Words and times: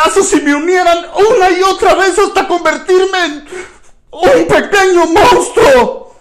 pedazos 0.00 0.32
y 0.34 0.42
me 0.42 0.54
unieran 0.54 0.98
una 1.14 1.50
y 1.50 1.62
otra 1.62 1.94
vez 1.94 2.18
hasta 2.18 2.46
convertirme 2.46 3.24
en 3.24 3.44
un 4.10 4.48
pequeño 4.48 5.06
monstruo. 5.06 6.14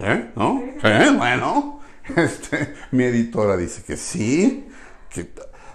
¿Eh? 0.00 0.30
¿No? 0.36 0.62
¿Eh? 0.82 1.14
Bueno. 1.16 1.80
Este, 2.14 2.74
mi 2.92 3.02
editora 3.02 3.56
dice 3.56 3.82
que 3.82 3.96
sí. 3.96 4.68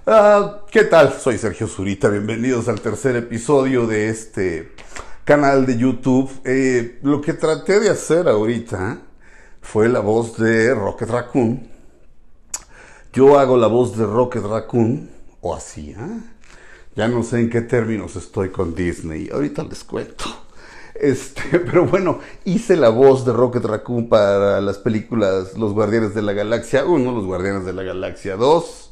Ah, 0.08 0.62
¿Qué 0.72 0.86
tal? 0.86 1.14
Soy 1.20 1.38
Sergio 1.38 1.68
Zurita. 1.68 2.08
Bienvenidos 2.08 2.70
al 2.70 2.80
tercer 2.80 3.18
episodio 3.18 3.86
de 3.86 4.10
este 4.10 4.72
canal 5.26 5.66
de 5.66 5.78
YouTube. 5.78 6.32
Eh, 6.46 7.00
lo 7.04 7.20
que 7.20 7.34
traté 7.34 7.82
de 7.82 7.90
hacer 7.90 8.30
ahorita 8.30 9.02
fue 9.62 9.90
la 9.90 10.00
voz 10.00 10.38
de 10.38 10.74
Rocket 10.74 11.10
Raccoon. 11.10 11.70
Yo 13.12 13.38
hago 13.38 13.58
la 13.58 13.68
voz 13.68 13.98
de 13.98 14.06
Rocket 14.06 14.44
Raccoon, 14.44 15.10
o 15.42 15.56
así, 15.56 15.92
¿eh? 15.92 16.20
Ya 16.96 17.08
no 17.08 17.24
sé 17.24 17.40
en 17.40 17.50
qué 17.50 17.62
términos 17.62 18.16
estoy 18.16 18.50
con 18.50 18.76
Disney. 18.76 19.30
Ahorita 19.32 19.64
les 19.64 19.84
cuento. 19.84 20.26
Este, 20.96 21.60
pero 21.60 21.86
bueno, 21.86 22.20
hice 22.46 22.76
la 22.76 22.90
voz 22.90 23.26
de 23.26 23.34
Rocket 23.34 23.64
Raccoon 23.64 24.10
para 24.10 24.62
las 24.62 24.78
películas 24.78 25.58
Los 25.58 25.74
Guardianes 25.74 26.14
de 26.14 26.22
la 26.22 26.34
Galaxia 26.34 26.86
1, 26.86 27.12
Los 27.12 27.26
Guardianes 27.26 27.66
de 27.66 27.74
la 27.74 27.84
Galaxia 27.84 28.36
2 28.36 28.90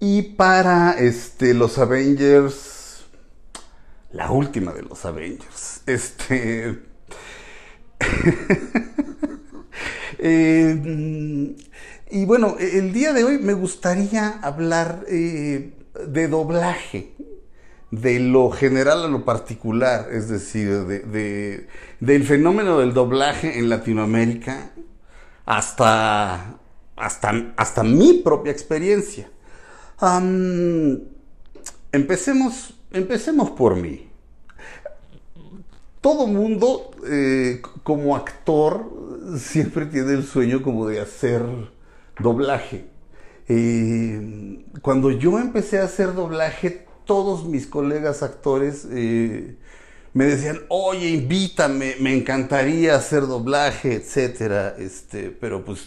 y 0.00 0.22
para 0.22 0.98
este 0.98 1.54
los 1.54 1.78
Avengers 1.78 3.04
la 4.12 4.30
última 4.30 4.72
de 4.72 4.82
los 4.82 5.04
Avengers. 5.04 5.82
Este 5.86 6.78
eh, 10.18 11.56
y 12.10 12.24
bueno, 12.26 12.56
el 12.58 12.92
día 12.92 13.12
de 13.12 13.24
hoy 13.24 13.38
me 13.38 13.54
gustaría 13.54 14.38
hablar 14.42 15.04
eh, 15.08 15.72
de 16.06 16.28
doblaje, 16.28 17.14
de 17.90 18.20
lo 18.20 18.50
general 18.50 19.04
a 19.04 19.08
lo 19.08 19.24
particular, 19.24 20.08
es 20.12 20.28
decir, 20.28 20.84
de, 20.84 21.66
del 22.00 22.24
fenómeno 22.24 22.78
del 22.78 22.92
doblaje 22.92 23.58
en 23.58 23.68
Latinoamérica 23.68 24.72
hasta, 25.46 26.58
hasta, 26.96 27.52
hasta 27.56 27.82
mi 27.82 28.14
propia 28.14 28.52
experiencia. 28.52 29.30
empecemos, 31.92 32.74
empecemos 32.90 33.50
por 33.50 33.76
mí. 33.76 34.08
Todo 36.00 36.26
mundo, 36.26 36.90
eh, 37.08 37.62
como 37.82 38.14
actor, 38.14 38.90
siempre 39.38 39.86
tiene 39.86 40.12
el 40.12 40.24
sueño 40.24 40.62
como 40.62 40.86
de 40.86 41.00
hacer 41.00 41.42
doblaje. 42.18 42.86
Eh, 43.48 44.64
cuando 44.80 45.10
yo 45.10 45.38
empecé 45.38 45.80
a 45.80 45.84
hacer 45.84 46.14
doblaje, 46.14 46.86
todos 47.04 47.44
mis 47.46 47.66
colegas 47.66 48.22
actores 48.22 48.86
eh, 48.90 49.56
me 50.14 50.24
decían, 50.24 50.60
oye, 50.68 51.10
invítame, 51.10 51.96
me 52.00 52.16
encantaría 52.16 52.94
hacer 52.94 53.26
doblaje, 53.26 53.94
etcétera. 53.94 54.74
Este, 54.78 55.30
pero 55.30 55.64
pues 55.64 55.86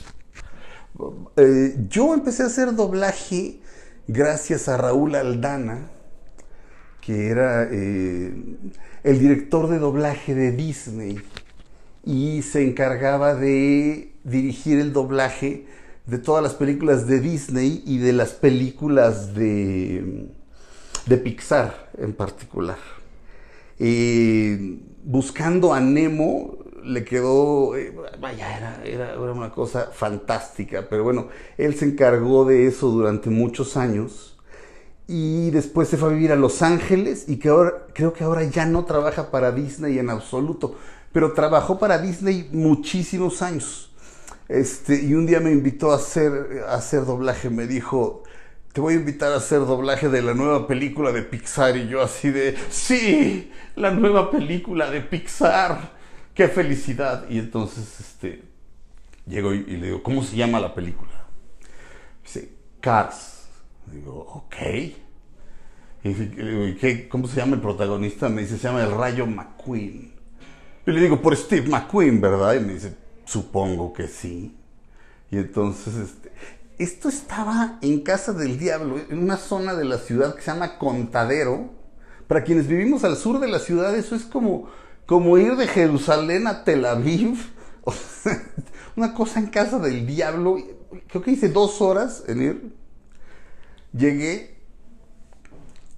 eh, 1.38 1.76
yo 1.90 2.14
empecé 2.14 2.44
a 2.44 2.48
hacer 2.48 2.76
doblaje 2.76 3.60
gracias 4.08 4.68
a 4.68 4.78
Raúl 4.78 5.16
Aldana, 5.16 5.90
que 7.02 7.30
era 7.30 7.64
el 7.64 9.20
director 9.20 9.70
de 9.70 9.80
doblaje 9.80 10.36
de 10.36 10.52
Disney 10.52 11.22
y 12.04 12.42
se 12.42 12.66
encargaba 12.66 13.34
de 13.36 14.14
dirigir 14.24 14.80
el 14.80 14.94
doblaje 14.94 15.66
de 16.08 16.18
todas 16.18 16.42
las 16.42 16.54
películas 16.54 17.06
de 17.06 17.20
Disney 17.20 17.84
y 17.86 17.98
de 17.98 18.14
las 18.14 18.32
películas 18.32 19.36
de, 19.36 20.30
de 21.06 21.18
Pixar 21.18 21.92
en 21.98 22.14
particular. 22.14 22.78
buscando 25.04 25.74
a 25.74 25.82
Nemo 25.82 26.58
le 26.84 27.04
quedó, 27.04 27.76
eh, 27.76 27.94
vaya, 28.20 28.58
era, 28.58 28.84
era, 28.86 29.20
una 29.20 29.52
cosa 29.52 29.90
fantástica, 29.92 30.88
pero 30.90 31.04
bueno, 31.04 31.28
él 31.58 31.76
se 31.76 31.86
encargó 31.86 32.46
de 32.46 32.68
eso 32.68 32.88
durante 32.88 33.30
muchos 33.30 33.76
años 33.76 34.38
y 35.06 35.50
después 35.52 35.90
se 35.90 35.98
fue 35.98 36.10
a 36.10 36.14
vivir 36.14 36.32
a 36.32 36.38
Los 36.38 36.62
Ángeles 36.62 37.26
y 37.28 37.38
que 37.38 37.50
ahora, 37.50 37.88
creo 37.94 38.14
que 38.14 38.24
ahora 38.24 38.44
ya 38.46 38.66
no 38.66 38.86
trabaja 38.86 39.32
para 39.32 39.52
Disney 39.52 40.00
en 40.00 40.10
absoluto, 40.10 40.76
pero 41.12 41.34
trabajó 41.34 41.78
para 41.78 41.98
Disney 41.98 42.50
muchísimos 42.54 43.42
años. 43.42 43.92
Este, 44.50 45.04
y 45.04 45.14
un 45.14 45.26
día 45.26 45.40
me 45.40 45.52
invitó 45.52 45.92
a 45.92 45.96
hacer, 45.96 46.64
a 46.68 46.76
hacer 46.76 47.06
doblaje, 47.06 47.50
me 47.50 47.68
dijo, 47.68 48.24
te 48.78 48.82
voy 48.82 48.94
a 48.94 48.98
invitar 48.98 49.32
a 49.34 49.38
hacer 49.38 49.60
doblaje 49.60 50.08
de 50.08 50.22
la 50.22 50.34
nueva 50.34 50.68
película 50.68 51.12
de 51.12 51.24
Pixar. 51.24 51.76
Y 51.76 51.88
yo 51.88 52.02
así 52.02 52.30
de, 52.30 52.56
sí, 52.70 53.52
la 53.76 53.92
nueva 53.92 54.32
película 54.32 54.90
de 54.90 55.02
Pixar, 55.02 55.94
qué 56.34 56.48
felicidad. 56.48 57.28
Y 57.30 57.40
entonces, 57.40 58.00
este, 58.00 58.44
llego 59.26 59.54
y, 59.54 59.64
le 59.66 59.88
digo, 59.88 60.04
¿cómo 60.04 60.24
se 60.24 60.36
llama 60.36 60.60
la 60.60 60.74
película? 60.74 61.26
Dice, 62.24 62.50
Cars. 62.80 63.48
Digo, 63.92 64.14
ok. 64.14 64.56
Y 66.04 66.14
le 66.14 66.52
digo, 66.52 66.80
¿qué, 66.80 67.10
¿cómo 67.10 67.28
se 67.28 67.38
llama 67.38 67.56
el 67.56 67.62
protagonista? 67.62 68.30
Me 68.30 68.42
dice, 68.42 68.58
se 68.58 68.68
llama 68.68 68.84
el 68.84 68.92
Rayo 68.92 69.26
McQueen. 69.26 70.14
Y 70.86 70.92
le 70.92 71.02
digo, 71.02 71.22
por 71.22 71.36
Steve 71.36 71.68
McQueen, 71.68 72.22
¿verdad? 72.22 72.54
Y 72.54 72.60
me 72.60 72.74
dice, 72.74 72.96
Supongo 73.28 73.92
que 73.92 74.08
sí. 74.08 74.56
Y 75.30 75.38
entonces, 75.38 75.96
este, 75.96 76.32
esto 76.78 77.10
estaba 77.10 77.78
en 77.82 78.00
Casa 78.00 78.32
del 78.32 78.58
Diablo, 78.58 79.00
en 79.10 79.20
una 79.20 79.36
zona 79.36 79.76
de 79.76 79.84
la 79.84 79.98
ciudad 79.98 80.34
que 80.34 80.42
se 80.42 80.52
llama 80.52 80.78
Contadero. 80.78 81.70
Para 82.28 82.46
quienes 82.46 82.68
vivimos 82.68 83.04
al 83.04 83.18
sur 83.18 83.40
de 83.40 83.50
la 83.50 83.60
ciudad, 83.60 83.96
eso 83.98 84.16
es 84.16 84.24
como, 84.24 84.70
como 85.06 85.38
ir 85.38 85.58
de 85.58 85.68
Jerusalén 85.68 86.48
a 86.48 86.64
Tel 86.64 86.86
Aviv. 86.86 87.38
una 88.96 89.14
cosa 89.14 89.40
en 89.40 89.48
Casa 89.48 89.78
del 89.80 90.08
Diablo. 90.08 90.58
Creo 91.08 91.22
que 91.22 91.32
hice 91.32 91.50
dos 91.50 91.82
horas 91.82 92.24
en 92.28 92.42
ir. 92.42 92.76
Llegué 93.92 94.58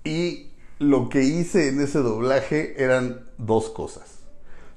y 0.03 0.51
lo 0.79 1.09
que 1.09 1.23
hice 1.23 1.67
en 1.67 1.79
ese 1.79 1.99
doblaje 1.99 2.81
eran 2.81 3.27
dos 3.37 3.69
cosas 3.69 4.18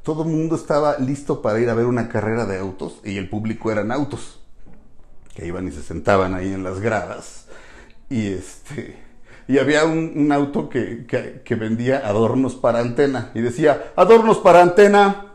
todo 0.03 0.23
el 0.25 0.29
mundo 0.29 0.57
estaba 0.57 0.99
listo 0.99 1.43
para 1.43 1.61
ir 1.61 1.71
a 1.71 1.75
ver 1.75 1.87
una 1.87 2.09
carrera 2.09 2.47
de 2.47 2.59
autos 2.59 3.01
y 3.05 3.17
el 3.19 3.29
público 3.29 3.71
eran 3.71 3.93
autos 3.93 4.41
que 5.35 5.47
iban 5.47 5.69
y 5.69 5.73
se 5.73 5.83
sentaban 5.83 6.35
ahí 6.35 6.53
en 6.53 6.65
las 6.65 6.81
gradas. 6.81 7.47
Y 8.11 8.29
este 8.29 9.13
y 9.49 9.59
había 9.59 9.85
un, 9.85 10.31
auto 10.33 10.69
que, 10.69 11.05
que, 11.07 11.55
vendía 11.57 12.07
adornos 12.07 12.55
para 12.55 12.79
antena 12.79 13.33
y 13.35 13.41
decía 13.41 13.93
adornos 13.97 14.39
para 14.39 14.63
antena 14.63 15.27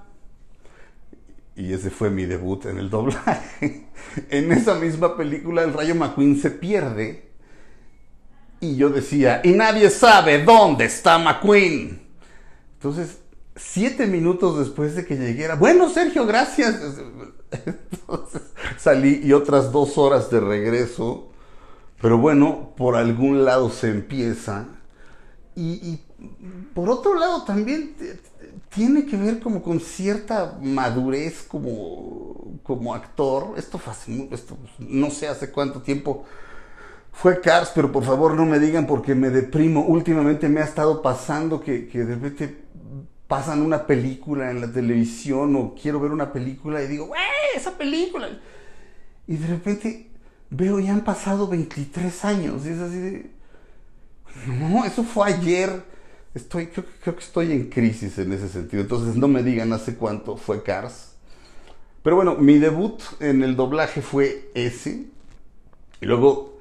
y 1.56 1.74
ese 1.74 1.90
fue 1.90 2.10
mi 2.10 2.26
debut 2.26 2.66
en 2.66 2.78
el 2.78 2.90
doblaje. 2.90 3.86
En 4.30 4.52
esa 4.52 4.74
misma 4.76 5.16
película 5.16 5.64
el 5.64 5.74
Rayo 5.74 5.94
McQueen 5.94 6.40
se 6.40 6.50
pierde 6.50 7.30
y 8.60 8.76
yo 8.76 8.90
decía 8.90 9.42
y 9.44 9.52
nadie 9.52 9.92
sabe 9.92 10.44
dónde 10.44 10.86
está 10.86 11.20
McQueen 11.20 12.02
entonces 12.74 13.20
siete 13.58 14.08
minutos 14.08 14.60
después 14.60 14.96
de 14.96 15.06
que 15.06 15.18
llegué 15.18 15.54
bueno, 15.56 15.90
Sergio, 15.90 16.26
gracias. 16.26 16.76
Entonces 17.66 18.42
salí 18.78 19.22
y 19.24 19.34
otras 19.34 19.72
dos 19.72 19.98
horas 19.98 20.30
de 20.30 20.40
regreso. 20.40 21.30
Pero 22.02 22.18
bueno, 22.18 22.74
por 22.78 22.96
algún 22.96 23.44
lado 23.44 23.70
se 23.70 23.90
empieza. 23.90 24.68
Y, 25.56 26.00
por 26.74 26.90
otro 26.90 27.16
lado 27.16 27.44
también 27.44 27.96
tiene 28.70 29.06
que 29.06 29.18
ver 29.18 29.40
como 29.40 29.64
con 29.64 29.80
cierta 29.80 30.58
madurez 30.62 31.44
como, 31.48 32.60
como 32.62 32.94
actor. 32.94 33.56
Esto, 33.58 33.80
esto 34.32 34.58
no 34.78 35.10
sé 35.10 35.28
hace 35.28 35.50
cuánto 35.52 35.82
tiempo 35.82 36.26
fue 37.12 37.42
Cars, 37.42 37.72
pero 37.74 37.92
por 37.92 38.04
favor 38.04 38.36
no 38.36 38.46
me 38.46 38.60
digan 38.60 38.86
porque 38.86 39.16
me 39.16 39.32
deprimo. 39.32 39.82
Últimamente 39.82 40.48
me 40.48 40.62
ha 40.62 40.66
estado 40.66 41.02
pasando 41.02 41.60
que, 41.60 41.88
que 41.88 42.06
de 42.06 42.14
repente 42.14 42.68
pasan 43.28 43.62
una 43.62 43.86
película 43.86 44.52
en 44.52 44.62
la 44.62 44.72
televisión 44.72 45.56
o 45.56 45.76
quiero 45.80 46.00
ver 46.00 46.12
una 46.12 46.32
película 46.32 46.82
y 46.82 46.88
digo, 46.88 47.06
¡wey! 47.06 47.20
Esa 47.56 47.78
película. 47.78 48.30
Y 49.28 49.36
de 49.36 49.48
repente 49.48 50.08
veo, 50.50 50.80
ya 50.80 50.94
han 50.94 51.04
pasado 51.04 51.48
23 51.48 52.26
años. 52.26 52.66
Y 52.66 52.70
es 52.70 52.80
así 52.80 52.98
de. 52.98 53.32
No, 54.48 54.86
eso 54.86 55.04
fue 55.04 55.28
ayer. 55.28 55.84
Estoy, 56.34 56.68
creo, 56.68 56.86
creo 57.02 57.16
que 57.16 57.24
estoy 57.24 57.52
en 57.52 57.70
crisis 57.70 58.18
en 58.20 58.32
ese 58.32 58.48
sentido. 58.48 58.82
Entonces 58.82 59.16
no 59.16 59.28
me 59.28 59.44
digan 59.44 59.74
hace 59.74 59.96
cuánto 59.96 60.38
fue 60.38 60.64
Cars. 60.64 61.16
Pero 62.04 62.16
bueno, 62.16 62.36
mi 62.36 62.58
debut 62.58 63.02
en 63.20 63.44
el 63.44 63.56
doblaje 63.56 64.02
fue 64.02 64.50
ese. 64.54 65.08
Y 66.00 66.06
luego 66.06 66.60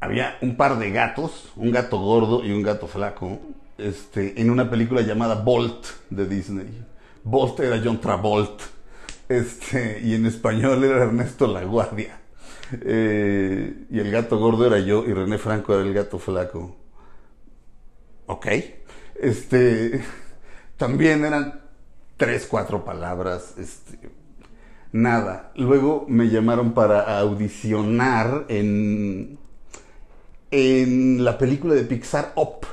había 0.00 0.36
un 0.42 0.56
par 0.56 0.78
de 0.78 0.90
gatos, 0.90 1.52
un 1.56 1.70
gato 1.70 1.98
gordo 1.98 2.44
y 2.44 2.52
un 2.52 2.62
gato 2.62 2.88
flaco 2.88 3.38
este, 3.78 4.40
en 4.40 4.50
una 4.50 4.68
película 4.68 5.00
llamada 5.00 5.36
Bolt 5.36 5.86
de 6.10 6.26
Disney. 6.26 6.84
Bolt 7.24 7.60
era 7.60 7.80
John 7.82 8.00
Travolta. 8.00 8.64
Este, 9.28 10.00
y 10.02 10.14
en 10.14 10.26
español 10.26 10.82
era 10.84 11.04
Ernesto 11.04 11.46
La 11.46 11.62
Guardia. 11.64 12.20
Eh, 12.82 13.86
y 13.90 13.98
el 13.98 14.10
gato 14.10 14.38
gordo 14.38 14.66
era 14.66 14.78
yo 14.78 15.04
y 15.06 15.12
René 15.12 15.38
Franco 15.38 15.74
era 15.74 15.82
el 15.82 15.94
gato 15.94 16.18
flaco. 16.18 16.76
Ok. 18.26 18.46
Este, 19.20 20.02
también 20.76 21.24
eran 21.24 21.60
tres, 22.16 22.46
cuatro 22.46 22.84
palabras. 22.84 23.54
Este, 23.58 24.10
nada. 24.92 25.52
Luego 25.56 26.04
me 26.08 26.28
llamaron 26.28 26.72
para 26.72 27.18
audicionar 27.18 28.46
en, 28.48 29.38
en 30.50 31.24
la 31.24 31.38
película 31.38 31.74
de 31.74 31.82
Pixar 31.82 32.32
Up. 32.36 32.66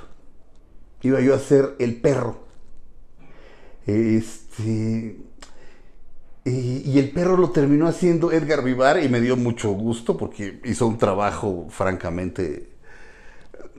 Iba 1.06 1.22
yo 1.22 1.36
a 1.36 1.40
ser 1.40 1.75
el 1.78 2.02
perro. 2.02 2.40
Este. 3.86 5.18
Y, 6.44 6.98
el 6.98 7.12
perro 7.12 7.38
lo 7.38 7.52
terminó 7.52 7.88
haciendo 7.88 8.31
Edgar 8.31 8.63
Vivar 8.63 9.04
y 9.04 9.07
me 9.07 9.22
dio 9.22 9.38
mucho 9.38 9.69
gusto 9.72 10.18
porque 10.18 10.60
hizo 10.66 10.88
un 10.88 10.98
trabajo 10.98 11.68
francamente 11.69 12.69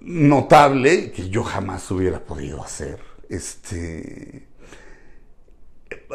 notable 0.00 1.10
que 1.10 1.28
yo 1.28 1.42
jamás 1.42 1.90
hubiera 1.90 2.20
podido 2.20 2.62
hacer. 2.62 3.00
Este. 3.28 4.46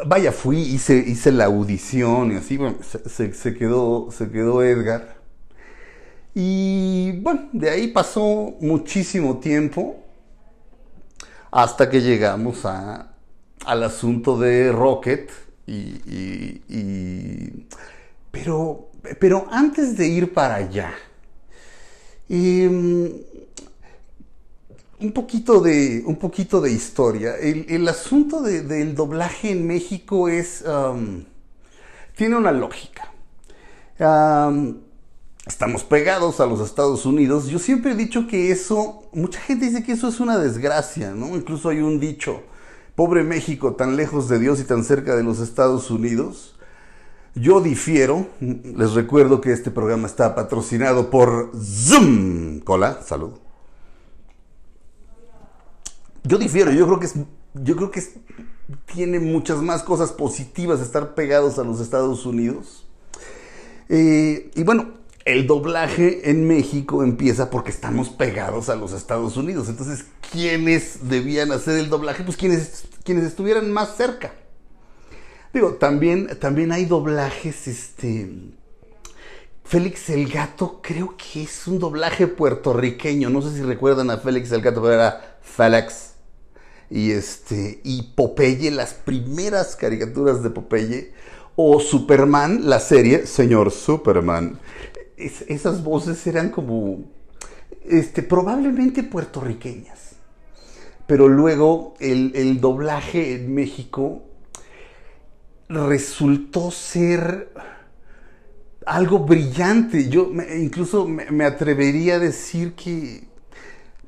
Vaya, 0.06 0.32
fui, 0.32 0.60
hice, 0.60 0.96
hice 0.96 1.30
la 1.30 1.44
audición 1.44 2.32
y 2.32 2.36
así, 2.36 2.56
bueno, 2.56 2.78
se, 2.82 3.54
quedó, 3.54 4.08
se 4.10 4.30
quedó 4.30 4.62
Edgar. 4.62 5.16
Y 6.34 7.20
bueno, 7.20 7.50
de 7.52 7.68
ahí 7.68 7.88
pasó 7.88 8.56
muchísimo 8.62 9.36
tiempo 9.40 10.01
hasta 11.52 11.90
que 11.90 12.00
llegamos 12.00 12.64
a, 12.64 13.12
al 13.64 13.82
asunto 13.84 14.38
de 14.38 14.72
Rocket. 14.72 15.30
Y, 15.66 17.66
pero, 18.30 18.90
pero 19.20 19.46
antes 19.50 19.96
de 19.96 20.08
ir 20.08 20.32
para 20.32 20.56
allá, 20.56 20.92
em, 22.28 23.12
un, 24.98 25.12
poquito 25.12 25.60
de, 25.60 26.02
un 26.04 26.16
poquito 26.16 26.60
de 26.60 26.72
historia. 26.72 27.36
El, 27.36 27.86
asunto 27.86 28.42
del 28.42 28.94
doblaje 28.94 29.50
en 29.50 29.66
México 29.66 30.28
es, 30.28 30.64
tiene 32.16 32.36
una 32.36 32.52
lógica. 32.52 33.12
Estamos 35.46 35.84
pegados 35.84 36.40
a 36.40 36.46
los 36.46 36.60
Estados 36.60 37.04
Unidos. 37.06 37.48
Yo 37.48 37.58
siempre 37.58 37.92
he 37.92 37.96
dicho 37.96 38.26
que 38.26 38.50
eso, 38.50 39.02
mucha 39.12 39.40
gente 39.40 39.66
dice 39.66 39.82
que 39.82 39.92
eso 39.92 40.08
es 40.08 40.20
una 40.20 40.38
desgracia, 40.38 41.12
¿no? 41.12 41.36
Incluso 41.36 41.68
hay 41.68 41.80
un 41.80 41.98
dicho 41.98 42.42
Pobre 42.94 43.24
México, 43.24 43.74
tan 43.74 43.96
lejos 43.96 44.28
de 44.28 44.38
Dios 44.38 44.60
y 44.60 44.64
tan 44.64 44.84
cerca 44.84 45.16
de 45.16 45.22
los 45.22 45.40
Estados 45.40 45.90
Unidos. 45.90 46.56
Yo 47.34 47.62
difiero, 47.62 48.26
les 48.40 48.92
recuerdo 48.92 49.40
que 49.40 49.52
este 49.52 49.70
programa 49.70 50.06
está 50.06 50.34
patrocinado 50.34 51.08
por 51.08 51.52
Zoom. 51.56 52.60
Cola, 52.60 53.00
salud. 53.02 53.32
Yo 56.24 56.36
difiero, 56.36 56.70
yo 56.70 56.86
creo 56.86 57.00
que 57.00 57.06
es, 57.06 57.14
yo 57.54 57.76
creo 57.76 57.90
que 57.90 58.02
tiene 58.92 59.18
muchas 59.18 59.62
más 59.62 59.82
cosas 59.82 60.12
positivas 60.12 60.80
estar 60.80 61.14
pegados 61.14 61.58
a 61.58 61.64
los 61.64 61.80
Estados 61.80 62.26
Unidos. 62.26 62.86
Eh, 63.88 64.50
y 64.54 64.62
bueno, 64.62 65.01
el 65.24 65.46
doblaje 65.46 66.30
en 66.30 66.46
México 66.46 67.02
empieza 67.02 67.50
porque 67.50 67.70
estamos 67.70 68.08
pegados 68.08 68.68
a 68.68 68.76
los 68.76 68.92
Estados 68.92 69.36
Unidos. 69.36 69.68
Entonces, 69.68 70.06
¿quiénes 70.32 71.08
debían 71.08 71.52
hacer 71.52 71.78
el 71.78 71.88
doblaje? 71.88 72.24
Pues 72.24 72.36
quienes, 72.36 72.84
quienes 73.04 73.24
estuvieran 73.24 73.70
más 73.72 73.96
cerca. 73.96 74.32
Digo, 75.52 75.74
también, 75.74 76.38
también 76.40 76.72
hay 76.72 76.86
doblajes, 76.86 77.68
este... 77.68 78.30
Félix 79.64 80.10
el 80.10 80.28
Gato 80.28 80.80
creo 80.82 81.14
que 81.16 81.44
es 81.44 81.66
un 81.66 81.78
doblaje 81.78 82.26
puertorriqueño. 82.26 83.30
No 83.30 83.40
sé 83.40 83.56
si 83.56 83.62
recuerdan 83.62 84.10
a 84.10 84.18
Félix 84.18 84.50
el 84.52 84.60
Gato, 84.60 84.82
pero 84.82 84.94
era 84.94 85.38
Félix. 85.40 86.14
Y 86.90 87.12
este. 87.12 87.80
Y 87.84 88.02
Popeye, 88.14 88.70
las 88.70 88.92
primeras 88.92 89.76
caricaturas 89.76 90.42
de 90.42 90.50
Popeye. 90.50 91.14
O 91.54 91.80
Superman, 91.80 92.68
la 92.68 92.80
serie, 92.80 93.26
señor 93.26 93.70
Superman 93.70 94.58
esas 95.48 95.82
voces 95.84 96.26
eran 96.26 96.50
como, 96.50 97.04
este, 97.84 98.22
probablemente 98.22 99.02
puertorriqueñas. 99.02 100.16
Pero 101.06 101.28
luego 101.28 101.94
el, 102.00 102.60
doblaje 102.60 103.34
en 103.34 103.54
México 103.54 104.22
resultó 105.68 106.70
ser 106.70 107.52
algo 108.86 109.20
brillante. 109.20 110.08
Yo 110.08 110.30
incluso 110.58 111.06
me, 111.06 111.44
atrevería 111.44 112.14
a 112.14 112.18
decir 112.18 112.74
que 112.74 113.24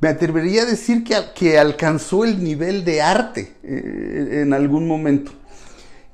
me 0.01 0.09
atrevería 0.09 0.63
a 0.63 0.67
decir 0.67 1.03
que, 1.03 1.17
que 1.35 1.59
alcanzó 1.59 2.25
el 2.25 2.43
nivel 2.43 2.85
de 2.85 3.03
arte 3.03 3.55
eh, 3.63 4.43
en 4.43 4.53
algún 4.53 4.87
momento. 4.87 5.33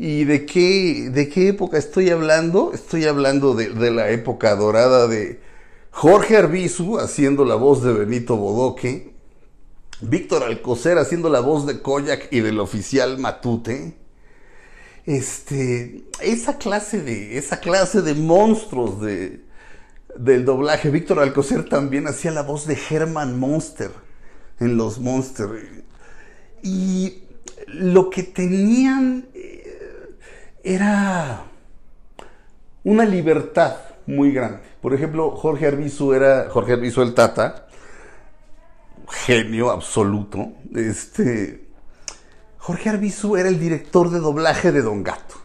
¿Y 0.02 0.24
de 0.24 0.46
qué, 0.46 1.10
de 1.12 1.28
qué 1.28 1.48
época 1.48 1.76
estoy 1.76 2.08
hablando? 2.08 2.72
Estoy 2.72 3.04
hablando 3.04 3.52
de, 3.52 3.90
la 3.90 4.08
época 4.08 4.56
dorada 4.56 5.06
de 5.06 5.42
Jorge 5.90 6.38
Arbizu 6.38 6.98
haciendo 6.98 7.44
la 7.44 7.56
voz 7.56 7.82
de 7.82 7.92
Benito 7.92 8.38
Bodoque, 8.38 9.12
Víctor 10.00 10.44
Alcocer 10.44 10.96
haciendo 10.96 11.28
la 11.28 11.40
voz 11.40 11.66
de 11.66 11.82
Koyak 11.82 12.28
y 12.32 12.40
del 12.40 12.60
oficial 12.60 13.18
Matute. 13.18 13.98
Este, 15.04 16.04
esa 16.22 16.56
clase 16.56 17.02
de, 17.02 17.36
esa 17.36 17.60
clase 17.60 18.00
de 18.00 18.14
monstruos 18.14 19.02
de, 19.02 19.44
del 20.16 20.46
doblaje. 20.46 20.88
Víctor 20.88 21.18
Alcocer 21.18 21.68
también 21.68 22.06
hacía 22.06 22.30
la 22.30 22.42
voz 22.42 22.66
de 22.66 22.78
Herman 22.88 23.38
Monster 23.38 23.90
en 24.60 24.78
los 24.78 24.98
Monster. 24.98 25.84
Y 26.62 27.24
lo 27.66 28.08
que 28.08 28.22
tenían 28.22 29.26
era 30.62 31.44
una 32.84 33.04
libertad 33.04 33.76
muy 34.06 34.32
grande. 34.32 34.60
Por 34.80 34.94
ejemplo, 34.94 35.30
Jorge 35.32 35.66
Arbizu 35.66 36.12
era 36.12 36.48
Jorge 36.50 36.72
Arbizu 36.74 37.02
el 37.02 37.14
Tata, 37.14 37.66
genio 39.08 39.70
absoluto. 39.70 40.52
Este 40.74 41.68
Jorge 42.58 42.90
Arbizu 42.90 43.36
era 43.36 43.48
el 43.48 43.58
director 43.58 44.10
de 44.10 44.18
doblaje 44.20 44.72
de 44.72 44.82
Don 44.82 45.02
Gato. 45.02 45.36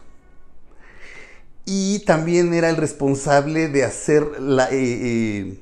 Y 1.64 2.00
también 2.00 2.54
era 2.54 2.70
el 2.70 2.76
responsable 2.76 3.68
de 3.68 3.84
hacer 3.84 4.40
la 4.40 4.68
eh, 4.70 4.70
eh, 4.72 5.60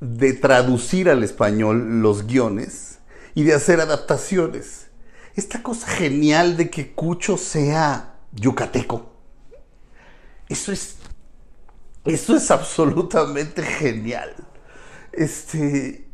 de 0.00 0.32
traducir 0.32 1.08
al 1.08 1.22
español 1.22 2.02
los 2.02 2.26
guiones 2.26 2.98
y 3.34 3.44
de 3.44 3.54
hacer 3.54 3.80
adaptaciones. 3.80 4.88
Esta 5.36 5.62
cosa 5.62 5.86
genial 5.86 6.56
de 6.56 6.68
que 6.68 6.92
Cucho 6.92 7.36
sea 7.38 8.09
yucateco. 8.32 9.10
Eso 10.48 10.72
es, 10.72 10.96
eso 12.04 12.36
es 12.36 12.50
absolutamente 12.50 13.62
genial. 13.62 14.34
Este, 15.12 16.08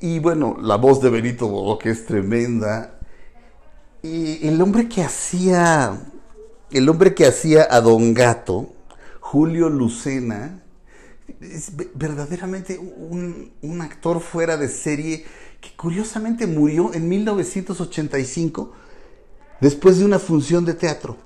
y 0.00 0.18
bueno, 0.18 0.56
la 0.60 0.76
voz 0.76 1.00
de 1.00 1.10
Benito 1.10 1.48
Bodo, 1.48 1.78
que 1.78 1.90
es 1.90 2.06
tremenda. 2.06 2.98
Y 4.02 4.46
el 4.46 4.60
hombre 4.60 4.88
que 4.88 5.02
hacía, 5.02 5.98
el 6.70 6.88
hombre 6.88 7.14
que 7.14 7.26
hacía 7.26 7.66
a 7.70 7.80
Don 7.80 8.14
Gato, 8.14 8.72
Julio 9.20 9.68
Lucena, 9.68 10.62
es 11.40 11.72
verdaderamente 11.94 12.78
un, 12.78 13.52
un 13.62 13.80
actor 13.80 14.20
fuera 14.20 14.56
de 14.56 14.68
serie 14.68 15.24
que 15.60 15.70
curiosamente 15.76 16.46
murió 16.46 16.92
en 16.92 17.08
1985 17.08 18.72
después 19.60 19.98
de 19.98 20.04
una 20.04 20.18
función 20.18 20.66
de 20.66 20.74
teatro 20.74 21.16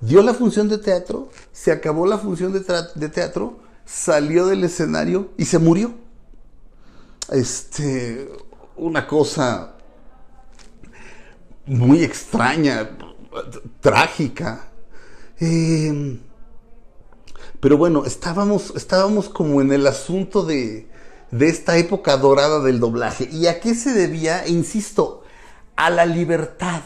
dio 0.00 0.22
la 0.22 0.34
función 0.34 0.68
de 0.68 0.78
teatro, 0.78 1.28
se 1.52 1.72
acabó 1.72 2.06
la 2.06 2.18
función 2.18 2.52
de, 2.52 3.08
teatro, 3.08 3.58
salió 3.84 4.46
del 4.46 4.64
escenario 4.64 5.30
y 5.36 5.44
se 5.44 5.58
murió. 5.58 5.94
Este, 7.30 8.30
una 8.76 9.06
cosa 9.06 9.74
muy 11.66 12.02
extraña, 12.02 12.90
trágica. 13.80 14.68
Em, 15.38 16.20
pero 17.60 17.76
bueno, 17.76 18.04
estábamos, 18.04 18.72
estábamos 18.74 19.28
como 19.28 19.60
en 19.60 19.72
el 19.72 19.86
asunto 19.86 20.44
de, 20.44 20.88
de 21.30 21.48
esta 21.48 21.76
época 21.76 22.16
dorada 22.16 22.60
del 22.60 22.80
doblaje. 22.80 23.28
¿Y 23.30 23.46
a 23.46 23.60
qué 23.60 23.74
se 23.74 23.92
debía? 23.92 24.48
Insisto, 24.48 25.22
a 25.76 25.90
la 25.90 26.06
libertad. 26.06 26.82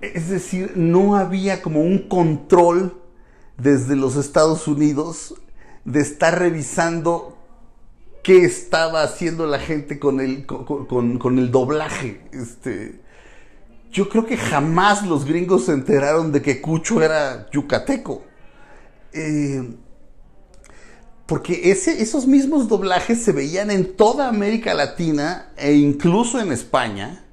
Es 0.00 0.28
decir, 0.28 0.72
no 0.76 1.16
había 1.16 1.62
como 1.62 1.80
un 1.80 2.08
control 2.08 3.00
desde 3.56 3.96
los 3.96 4.16
Estados 4.16 4.68
Unidos 4.68 5.34
de 5.84 6.00
estar 6.00 6.38
revisando 6.38 7.38
qué 8.22 8.44
estaba 8.44 9.02
haciendo 9.02 9.46
la 9.46 9.58
gente 9.58 9.98
con 9.98 10.20
el, 10.20 10.46
con, 10.46 11.38
el 11.38 11.50
doblaje. 11.50 12.20
Este, 12.32 13.00
yo 13.90 14.08
creo 14.08 14.26
que 14.26 14.36
jamás 14.36 15.06
los 15.06 15.24
gringos 15.24 15.66
se 15.66 15.72
enteraron 15.72 16.32
de 16.32 16.42
que 16.42 16.60
Cucho 16.60 17.02
era 17.02 17.48
yucateco. 17.50 18.22
eh, 19.12 19.62
porque 21.26 21.72
esos 21.72 22.26
mismos 22.26 22.68
doblajes 22.68 23.22
se 23.22 23.32
veían 23.32 23.72
en 23.72 23.96
toda 23.96 24.28
América 24.28 24.74
Latina 24.74 25.52
e 25.56 25.72
incluso 25.72 26.40
en 26.40 26.52
España. 26.52 27.25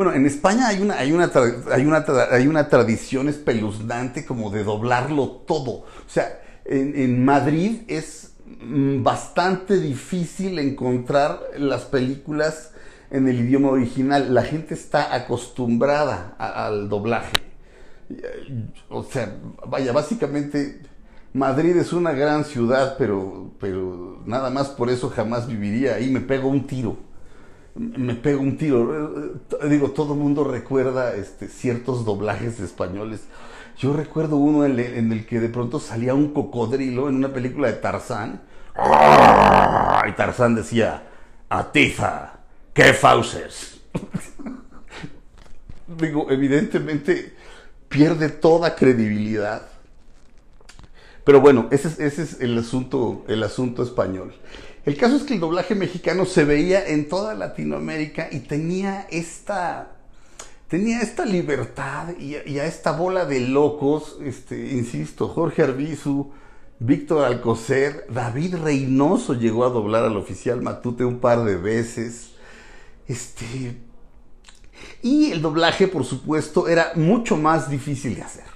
Bueno, 0.00 0.14
en 0.14 0.24
España 0.24 0.68
hay 0.68 0.80
una, 0.80 0.94
hay 0.94 1.12
una, 1.12 1.30
hay 1.70 1.84
una, 1.84 2.06
hay 2.30 2.46
una 2.46 2.70
tradición 2.70 3.28
espeluznante 3.28 4.24
como 4.24 4.48
de 4.48 4.64
doblarlo 4.64 5.28
todo. 5.46 5.70
O 5.72 5.84
sea, 6.06 6.40
en, 6.64 6.98
en 6.98 7.22
Madrid 7.22 7.82
es 7.86 8.32
mm, 8.62 9.02
bastante 9.02 9.78
difícil 9.78 10.58
encontrar 10.58 11.42
las 11.58 11.82
películas 11.82 12.70
en 13.10 13.28
el 13.28 13.40
idioma 13.40 13.68
original. 13.68 14.32
La 14.32 14.42
gente 14.42 14.72
está 14.72 15.14
acostumbrada 15.14 16.34
al 16.38 16.88
doblaje. 16.88 17.36
O 18.88 19.04
sea, 19.04 19.36
vaya, 19.66 19.92
básicamente 19.92 20.80
Madrid 21.34 21.76
es 21.76 21.92
una 21.92 22.12
gran 22.12 22.46
ciudad, 22.46 22.94
pero, 22.96 23.50
pero 23.60 24.22
nada 24.24 24.48
más 24.48 24.68
por 24.68 24.88
eso 24.88 25.10
jamás 25.10 25.46
viviría 25.46 25.96
ahí. 25.96 26.08
Me 26.08 26.20
pego 26.20 26.48
un 26.48 26.66
tiro. 26.66 27.09
Me 27.74 28.14
pego 28.14 28.40
un 28.40 28.56
tiro. 28.56 29.34
Digo, 29.68 29.90
todo 29.90 30.14
el 30.14 30.20
mundo 30.20 30.44
recuerda 30.44 31.14
este, 31.14 31.48
ciertos 31.48 32.04
doblajes 32.04 32.60
españoles. 32.60 33.22
Yo 33.78 33.92
recuerdo 33.92 34.36
uno 34.36 34.64
en 34.64 35.12
el, 35.12 35.26
que 35.26 35.40
de 35.40 35.48
pronto 35.48 35.80
salía 35.80 36.14
un 36.14 36.32
cocodrilo 36.32 37.08
en 37.08 37.16
una 37.16 37.32
película 37.32 37.68
de 37.68 37.74
Tarzán. 37.74 38.42
Y 38.76 40.12
Tarzán 40.12 40.54
decía, 40.54 41.04
Atiza, 41.48 42.40
qué 42.72 42.92
fauces. 42.92 43.80
Digo, 45.86 46.30
evidentemente 46.30 47.34
pierde 47.88 48.28
toda 48.28 48.74
credibilidad 48.76 49.62
pero 51.24 51.40
bueno, 51.40 51.68
ese 51.70 52.06
es, 52.06 52.40
el, 52.40 52.58
asunto, 52.58 53.24
el 53.28 53.42
asunto 53.42 53.82
español. 53.82 54.32
El 54.84 54.96
caso 54.96 55.16
es 55.16 55.24
que 55.24 55.34
el 55.34 55.40
doblaje 55.40 55.74
mexicano 55.74 56.24
se 56.24 56.44
veía 56.44 56.86
en 56.86 57.08
toda 57.08 57.34
Latinoamérica 57.34 58.28
y 58.32 58.40
tenía 58.40 59.06
esta, 59.10 59.92
tenía 60.68 61.00
esta 61.00 61.26
libertad 61.26 62.16
y, 62.18 62.34
a 62.34 62.64
esta 62.64 62.92
bola 62.92 63.26
de 63.26 63.40
locos, 63.40 64.16
este, 64.24 64.72
insisto, 64.72 65.28
Jorge 65.28 65.62
Arbizu, 65.64 66.30
Víctor 66.78 67.26
Alcocer, 67.26 68.06
David 68.08 68.56
Reynoso 68.56 69.34
llegó 69.34 69.66
a 69.66 69.68
doblar 69.68 70.04
al 70.04 70.16
oficial 70.16 70.62
Matute 70.62 71.04
un 71.04 71.18
par 71.18 71.44
de 71.44 71.56
veces. 71.56 72.30
Este, 73.06 73.76
y 75.02 75.30
el 75.30 75.42
doblaje, 75.42 75.88
por 75.88 76.06
supuesto, 76.06 76.68
era 76.68 76.92
mucho 76.94 77.36
más 77.36 77.68
difícil 77.68 78.14
de 78.14 78.22
hacer. 78.22 78.49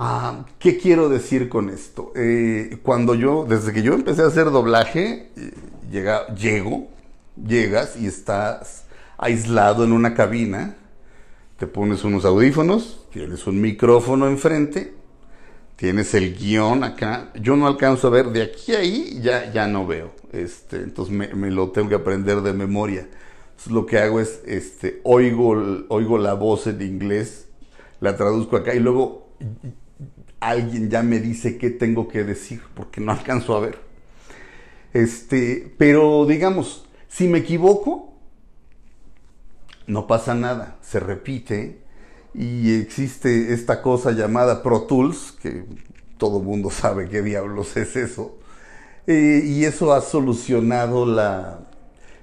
Ah, 0.00 0.44
¿Qué 0.60 0.78
quiero 0.78 1.08
decir 1.08 1.48
con 1.48 1.70
esto? 1.70 2.12
Eh, 2.14 2.78
cuando 2.84 3.16
yo, 3.16 3.44
desde 3.48 3.72
que 3.72 3.82
yo 3.82 3.94
empecé 3.94 4.22
a 4.22 4.26
hacer 4.26 4.52
doblaje, 4.52 5.32
eh, 5.36 5.50
llega, 5.90 6.32
llego, 6.36 6.86
llegas 7.36 7.96
y 7.96 8.06
estás 8.06 8.84
aislado 9.16 9.82
en 9.82 9.90
una 9.90 10.14
cabina, 10.14 10.76
te 11.56 11.66
pones 11.66 12.04
unos 12.04 12.24
audífonos, 12.24 13.08
tienes 13.12 13.44
un 13.48 13.60
micrófono 13.60 14.28
enfrente, 14.28 14.94
tienes 15.74 16.14
el 16.14 16.36
guion 16.38 16.84
acá. 16.84 17.32
Yo 17.34 17.56
no 17.56 17.66
alcanzo 17.66 18.06
a 18.06 18.10
ver 18.10 18.26
de 18.26 18.42
aquí 18.42 18.76
a 18.76 18.78
ahí, 18.78 19.18
ya, 19.20 19.52
ya 19.52 19.66
no 19.66 19.84
veo. 19.84 20.12
Este, 20.30 20.76
entonces 20.76 21.12
me, 21.12 21.50
lo 21.50 21.72
tengo 21.72 21.88
que 21.88 21.96
aprender 21.96 22.42
de 22.42 22.52
memoria. 22.52 23.08
lo 23.68 23.84
que 23.84 23.98
hago 23.98 24.20
es, 24.20 24.42
este, 24.46 25.00
oigo, 25.02 25.86
oigo 25.88 26.18
la 26.18 26.34
voz 26.34 26.68
en 26.68 26.82
inglés, 26.82 27.48
la 27.98 28.16
traduzco 28.16 28.56
acá 28.56 28.76
y 28.76 28.78
luego 28.78 29.26
alguien 30.40 30.90
ya 30.90 31.02
me 31.02 31.20
dice 31.20 31.58
qué 31.58 31.70
tengo 31.70 32.08
que 32.08 32.24
decir, 32.24 32.62
porque 32.74 33.00
no 33.00 33.12
alcanzo 33.12 33.56
a 33.56 33.60
ver. 33.60 33.78
Este, 34.92 35.74
pero 35.78 36.26
digamos, 36.26 36.86
si 37.08 37.28
me 37.28 37.38
equivoco, 37.38 38.14
no 39.86 40.06
pasa 40.06 40.34
nada, 40.34 40.76
se 40.82 41.00
repite 41.00 41.80
y 42.34 42.74
existe 42.74 43.52
esta 43.52 43.82
cosa 43.82 44.12
llamada 44.12 44.62
Pro 44.62 44.82
Tools, 44.82 45.32
que 45.42 45.64
todo 46.18 46.40
mundo 46.40 46.70
sabe 46.70 47.08
qué 47.08 47.22
diablos 47.22 47.76
es 47.76 47.96
eso, 47.96 48.38
eh, 49.06 49.42
y 49.44 49.64
eso 49.64 49.92
ha 49.92 50.00
solucionado 50.00 51.06
la... 51.06 51.60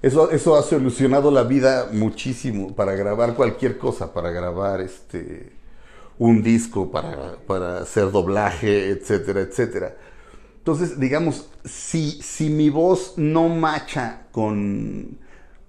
Eso, 0.02 0.30
eso 0.30 0.56
ha 0.56 0.62
solucionado 0.62 1.32
la 1.32 1.44
vida 1.44 1.90
muchísimo 1.92 2.76
para 2.76 2.94
grabar 2.94 3.34
cualquier 3.34 3.80
cosa, 3.80 4.14
para 4.14 4.30
grabar 4.30 4.82
este, 4.82 5.52
un 6.18 6.42
disco 6.42 6.92
para, 6.92 7.82
hacer 7.82 8.12
doblaje, 8.12 8.90
etcétera, 8.90 9.42
etcétera. 9.42 9.96
Entonces, 10.58 11.00
digamos, 11.00 11.50
si, 11.64 12.12
si 12.22 12.50
mi 12.50 12.70
voz 12.70 13.14
no 13.18 13.50
macha 13.50 14.28
con, 14.32 15.20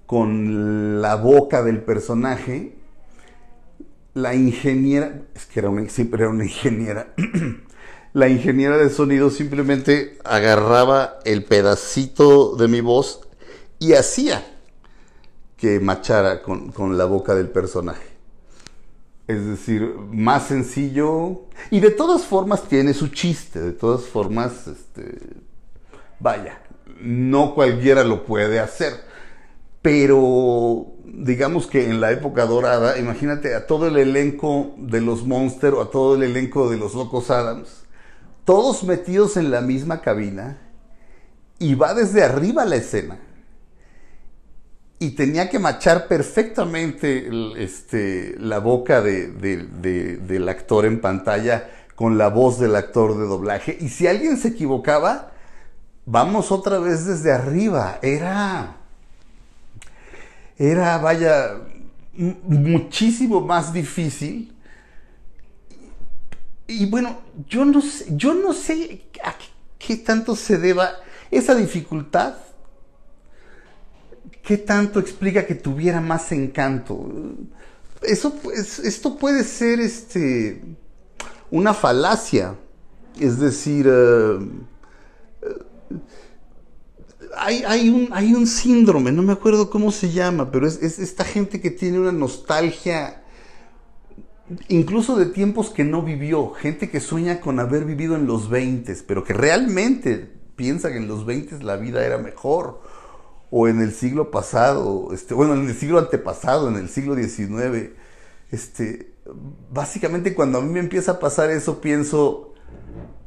con 0.06 1.02
la 1.02 1.16
boca 1.16 1.62
del 1.62 1.82
personaje, 1.82 2.76
la 4.14 4.34
ingeniera, 4.34 5.22
es 5.34 5.46
que 5.46 5.60
era 5.60 5.68
una, 5.68 5.88
siempre 5.88 6.22
era 6.22 6.30
una 6.30 6.44
ingeniera, 6.44 7.12
la 8.14 8.28
ingeniera 8.28 8.78
de 8.78 8.88
sonido 8.88 9.28
simplemente 9.30 10.18
agarraba 10.24 11.18
el 11.24 11.44
pedacito 11.44 12.56
de 12.56 12.68
mi 12.68 12.80
voz 12.80 13.20
y 13.78 13.92
hacía 13.92 14.42
que 15.58 15.80
machara 15.80 16.42
con 16.42 16.96
la 16.96 17.04
boca 17.04 17.34
del 17.34 17.48
personaje. 17.48 18.15
Es 19.26 19.44
decir, 19.44 19.94
más 20.10 20.46
sencillo. 20.46 21.42
Y 21.70 21.80
de 21.80 21.90
todas 21.90 22.24
formas 22.24 22.62
tiene 22.64 22.94
su 22.94 23.08
chiste. 23.08 23.60
De 23.60 23.72
todas 23.72 24.04
formas, 24.04 24.66
este, 24.66 25.18
vaya, 26.20 26.60
no 27.00 27.54
cualquiera 27.54 28.04
lo 28.04 28.24
puede 28.24 28.60
hacer. 28.60 28.92
Pero 29.82 30.86
digamos 31.04 31.66
que 31.66 31.88
en 31.88 32.00
la 32.00 32.12
época 32.12 32.46
dorada, 32.46 32.98
imagínate 32.98 33.54
a 33.54 33.66
todo 33.66 33.86
el 33.86 33.96
elenco 33.96 34.74
de 34.78 35.00
los 35.00 35.24
Monster 35.26 35.74
o 35.74 35.82
a 35.82 35.90
todo 35.90 36.16
el 36.16 36.24
elenco 36.24 36.68
de 36.68 36.76
los 36.76 36.94
Locos 36.94 37.30
Adams, 37.30 37.84
todos 38.44 38.84
metidos 38.84 39.36
en 39.36 39.50
la 39.50 39.60
misma 39.60 40.02
cabina 40.02 40.58
y 41.58 41.74
va 41.74 41.94
desde 41.94 42.22
arriba 42.22 42.64
la 42.64 42.76
escena 42.76 43.18
y 44.98 45.10
tenía 45.10 45.50
que 45.50 45.58
machar 45.58 46.08
perfectamente 46.08 47.28
este, 47.56 48.34
la 48.38 48.60
boca 48.60 49.02
del 49.02 50.48
actor 50.48 50.86
en 50.86 51.00
pantalla 51.00 51.68
con 51.94 52.16
la 52.16 52.28
voz 52.28 52.58
del 52.58 52.76
actor 52.76 53.16
de 53.16 53.26
doblaje. 53.26 53.76
Y 53.80 53.88
si 53.88 54.06
alguien 54.06 54.38
se 54.38 54.48
equivocaba, 54.48 55.32
vamos 56.06 56.50
otra 56.50 56.78
vez 56.78 57.04
desde 57.04 57.32
arriba. 57.32 57.98
Era, 58.00 58.76
era, 60.56 60.96
vaya, 60.98 61.58
muchísimo 62.14 63.42
más 63.42 63.72
difícil. 63.72 64.54
Y, 66.66 66.86
bueno, 66.86 67.18
yo 67.48 67.64
no 67.64 67.82
sé, 67.82 68.06
yo 68.10 68.34
no 68.34 68.54
sé 68.54 69.02
a 69.22 69.34
qué 69.78 69.96
tanto 69.96 70.34
se 70.34 70.56
deba 70.58 70.90
esa 71.30 71.54
dificultad 71.54 72.34
¿qué 74.46 74.56
tanto 74.56 75.00
explica 75.00 75.44
que 75.44 75.56
tuviera 75.56 76.00
más 76.00 76.30
encanto? 76.30 77.10
Eso, 78.00 78.32
pues, 78.34 78.78
esto 78.78 79.18
puede 79.18 79.42
ser 79.42 79.80
este, 79.80 80.62
una 81.50 81.74
falacia. 81.74 82.54
Es 83.18 83.40
decir, 83.40 83.88
eh, 83.90 84.38
eh, 85.42 86.04
hay, 87.36 87.88
un, 87.88 88.08
hay, 88.12 88.34
un, 88.34 88.46
síndrome, 88.46 89.10
no 89.10 89.22
me 89.22 89.32
acuerdo 89.32 89.68
cómo 89.68 89.90
se 89.90 90.12
llama, 90.12 90.52
pero 90.52 90.68
es, 90.68 90.80
es, 90.80 91.00
esta 91.00 91.24
gente 91.24 91.60
que 91.60 91.70
tiene 91.72 91.98
una 91.98 92.12
nostalgia, 92.12 93.24
incluso 94.68 95.16
de 95.16 95.26
tiempos 95.26 95.70
que 95.70 95.82
no 95.82 96.02
vivió, 96.02 96.50
gente 96.50 96.88
que 96.88 97.00
sueña 97.00 97.40
con 97.40 97.58
haber 97.58 97.84
vivido 97.84 98.14
en 98.14 98.26
los 98.26 98.48
20, 98.48 98.94
pero 99.08 99.24
que 99.24 99.32
realmente 99.32 100.30
piensa 100.54 100.90
que 100.90 100.98
en 100.98 101.08
los 101.08 101.26
20 101.26 101.64
la 101.64 101.76
vida 101.76 102.06
era 102.06 102.18
mejor 102.18 102.85
o 103.50 103.68
en 103.68 103.80
el 103.80 103.92
siglo 103.92 104.30
pasado, 104.30 105.10
este, 105.12 105.34
bueno, 105.34 105.54
en 105.54 105.68
el 105.68 105.74
siglo 105.74 105.98
antepasado, 105.98 106.68
en 106.68 106.76
el 106.76 106.88
siglo 106.88 107.14
XIX, 107.14 107.90
este, 108.50 109.14
básicamente 109.70 110.34
cuando 110.34 110.58
a 110.58 110.62
mí 110.62 110.72
me 110.72 110.80
empieza 110.80 111.12
a 111.12 111.18
pasar 111.20 111.50
eso, 111.50 111.80
pienso, 111.80 112.54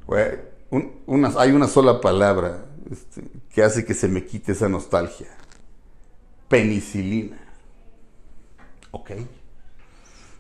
hay 0.10 1.52
una 1.52 1.68
sola 1.68 2.02
palabra 2.02 2.66
este, 2.92 3.24
que 3.50 3.64
hace 3.64 3.86
que 3.86 3.94
se 3.94 4.08
me 4.08 4.26
quite 4.26 4.52
esa 4.52 4.68
nostalgia. 4.68 5.28
Penicilina. 6.48 7.38
¿Ok? 8.92 9.12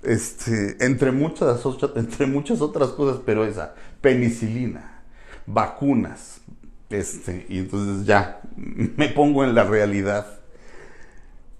Este, 0.01 0.83
entre, 0.83 1.11
muchas, 1.11 1.61
entre 1.95 2.25
muchas 2.25 2.61
otras 2.61 2.89
cosas, 2.89 3.21
pero 3.25 3.45
esa, 3.45 3.75
penicilina, 4.01 5.03
vacunas, 5.45 6.41
este, 6.89 7.45
y 7.49 7.59
entonces 7.59 8.05
ya 8.05 8.41
me 8.55 9.09
pongo 9.09 9.43
en 9.43 9.55
la 9.55 9.63
realidad. 9.63 10.39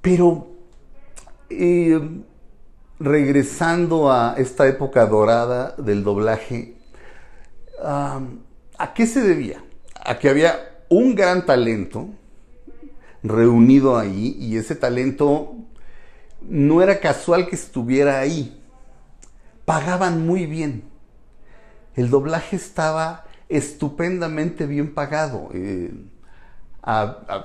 Pero 0.01 0.48
eh, 1.50 2.00
regresando 3.00 4.12
a 4.12 4.36
esta 4.38 4.67
época 4.67 5.05
dorada 5.05 5.75
del 5.77 6.03
doblaje, 6.03 6.79
¿A 7.81 8.93
qué 8.93 9.05
se 9.05 9.21
debía? 9.21 9.63
A 10.03 10.19
que 10.19 10.29
había 10.29 10.83
un 10.89 11.15
gran 11.15 11.45
talento 11.45 12.09
reunido 13.24 13.98
ahí 13.98 14.36
y 14.39 14.57
ese 14.57 14.75
talento 14.75 15.55
no 16.41 16.81
era 16.81 17.00
casual 17.00 17.48
que 17.48 17.55
estuviera 17.55 18.19
ahí. 18.19 18.62
Pagaban 19.65 20.25
muy 20.25 20.45
bien. 20.45 20.83
El 21.95 22.09
doblaje 22.09 22.55
estaba 22.55 23.25
estupendamente 23.49 24.67
bien 24.67 24.93
pagado. 24.93 25.49
Eh, 25.53 25.91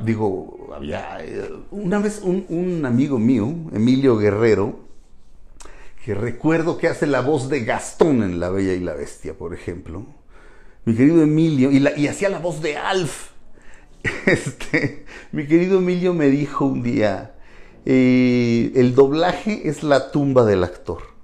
digo, 0.00 0.70
había 0.75 1.25
eh, 1.25 1.50
una 1.70 1.99
vez 1.99 2.20
un, 2.23 2.46
un, 2.49 2.87
amigo 2.87 3.18
mío, 3.18 3.52
Emilio 3.73 4.16
Guerrero, 4.16 4.80
que 6.04 6.14
recuerdo 6.14 6.76
que 6.76 6.88
hace 6.88 7.06
la 7.06 7.23
voz 7.23 7.49
de 7.49 7.64
Gastón 7.64 8.23
en 8.23 8.38
La 8.38 8.50
Bella 8.50 8.75
y 8.75 8.80
la 8.80 8.92
Bestia, 8.94 9.34
por 9.34 9.54
ejemplo. 9.54 10.04
Mi 10.84 10.94
querido 10.94 11.23
Emilio, 11.23 11.70
y, 11.70 12.06
hacía 12.06 12.28
la 12.28 12.38
voz 12.38 12.61
de 12.61 12.76
Alf. 12.76 13.30
Este, 14.26 15.06
mi 15.32 15.46
querido 15.46 15.78
Emilio 15.78 16.12
me 16.12 16.28
dijo 16.28 16.66
un 16.66 16.82
día, 16.82 17.34
eh, 17.87 18.70
el 18.75 18.94
doblaje 18.94 19.66
es 19.66 19.82
la 19.82 20.11
tumba 20.11 20.44
del 20.44 20.62
actor. 20.62 21.14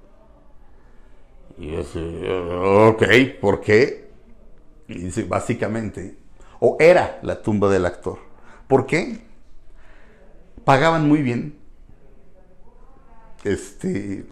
Y 1.58 1.72
yo 1.72 2.88
ok, 2.88 3.04
¿por 3.38 3.60
qué? 3.60 4.09
Y 4.90 5.22
básicamente, 5.22 6.16
o 6.58 6.76
era 6.80 7.18
la 7.22 7.42
tumba 7.42 7.70
del 7.70 7.86
actor. 7.86 8.18
¿Por 8.66 8.86
qué? 8.86 9.20
Pagaban 10.64 11.08
muy 11.08 11.22
bien. 11.22 11.58
Este, 13.44 14.26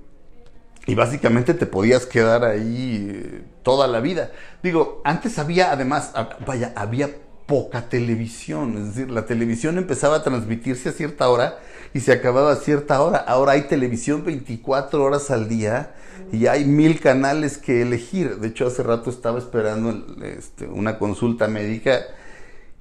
y 0.86 0.94
básicamente 0.94 1.54
te 1.54 1.66
podías 1.66 2.06
quedar 2.06 2.44
ahí 2.44 3.10
eh, 3.10 3.44
toda 3.62 3.86
la 3.86 4.00
vida. 4.00 4.32
Digo, 4.62 5.00
antes 5.04 5.38
había 5.38 5.70
además, 5.70 6.12
vaya, 6.46 6.72
había 6.76 7.10
poca 7.46 7.88
televisión, 7.88 8.76
es 8.76 8.94
decir, 8.94 9.10
la 9.10 9.24
televisión 9.24 9.78
empezaba 9.78 10.16
a 10.16 10.22
transmitirse 10.22 10.90
a 10.90 10.92
cierta 10.92 11.28
hora 11.30 11.58
y 11.94 12.00
se 12.00 12.12
acababa 12.12 12.52
a 12.52 12.56
cierta 12.56 13.00
hora. 13.02 13.18
Ahora 13.18 13.52
hay 13.52 13.62
televisión 13.62 14.24
24 14.24 15.02
horas 15.02 15.30
al 15.30 15.48
día 15.48 15.94
y 16.32 16.46
hay 16.46 16.64
mil 16.64 17.00
canales 17.00 17.58
que 17.58 17.82
elegir. 17.82 18.36
De 18.36 18.48
hecho, 18.48 18.66
hace 18.66 18.82
rato 18.82 19.10
estaba 19.10 19.38
esperando 19.38 20.04
este, 20.22 20.66
una 20.66 20.98
consulta 20.98 21.48
médica 21.48 22.00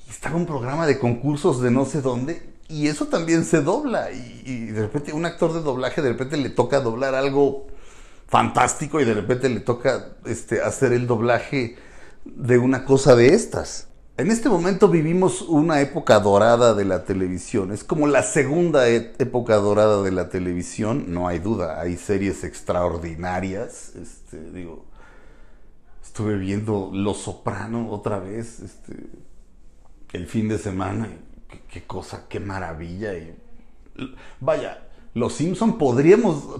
y 0.07 0.09
estaba 0.09 0.35
un 0.35 0.45
programa 0.45 0.87
de 0.87 0.99
concursos 0.99 1.61
de 1.61 1.71
no 1.71 1.85
sé 1.85 2.01
dónde 2.01 2.41
y 2.69 2.87
eso 2.87 3.07
también 3.07 3.45
se 3.45 3.61
dobla 3.61 4.11
y, 4.11 4.43
y 4.45 4.65
de 4.67 4.81
repente 4.81 5.13
un 5.13 5.25
actor 5.25 5.53
de 5.53 5.61
doblaje 5.61 6.01
de 6.01 6.09
repente 6.09 6.35
le 6.35 6.49
toca 6.49 6.81
doblar 6.81 7.15
algo 7.15 7.67
fantástico 8.27 8.99
y 8.99 9.05
de 9.05 9.13
repente 9.13 9.49
le 9.49 9.61
toca 9.61 10.09
este, 10.25 10.61
hacer 10.61 10.93
el 10.93 11.07
doblaje 11.07 11.77
de 12.25 12.57
una 12.57 12.85
cosa 12.85 13.15
de 13.15 13.33
estas. 13.33 13.87
En 14.17 14.31
este 14.31 14.49
momento 14.49 14.87
vivimos 14.87 15.43
una 15.43 15.79
época 15.79 16.19
dorada 16.19 16.73
de 16.73 16.85
la 16.85 17.03
televisión. 17.05 17.71
Es 17.71 17.83
como 17.83 18.07
la 18.07 18.23
segunda 18.23 18.89
e-, 18.89 19.13
época 19.19 19.57
dorada 19.57 20.01
de 20.01 20.11
la 20.11 20.29
televisión, 20.29 21.05
no 21.13 21.27
hay 21.27 21.37
duda. 21.37 21.79
Hay 21.79 21.97
series 21.97 22.43
extraordinarias. 22.43 23.95
Este, 23.95 24.49
digo, 24.49 24.85
estuve 26.03 26.35
viendo 26.37 26.89
Los 26.91 27.19
Soprano 27.19 27.91
otra 27.91 28.17
vez 28.17 28.59
este, 28.59 28.95
el 30.13 30.25
fin 30.25 30.47
de 30.47 30.57
semana. 30.57 31.09
Qué, 31.71 31.83
cosa, 31.83 32.23
qué 32.27 32.39
maravilla. 32.39 33.13
Y, 33.13 33.37
vaya, 34.39 34.87
Los 35.13 35.33
Simpson 35.33 35.77
podríamos, 35.77 36.59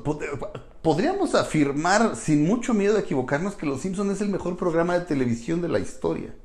podríamos 0.83 1.33
afirmar 1.33 2.15
sin 2.15 2.45
mucho 2.45 2.75
miedo 2.75 2.93
de 2.93 2.99
equivocarnos 2.99 3.55
que 3.55 3.65
Los 3.65 3.81
Simpson 3.81 4.11
es 4.11 4.21
el 4.21 4.29
mejor 4.29 4.57
programa 4.57 4.93
de 4.93 5.05
televisión 5.05 5.59
de 5.63 5.69
la 5.69 5.79
historia. 5.79 6.35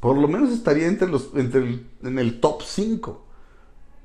Por 0.00 0.16
lo 0.16 0.28
menos 0.28 0.50
estaría 0.50 0.86
entre 0.86 1.08
los, 1.08 1.30
entre 1.34 1.80
en 2.02 2.18
el 2.18 2.40
top 2.40 2.62
5. 2.62 3.24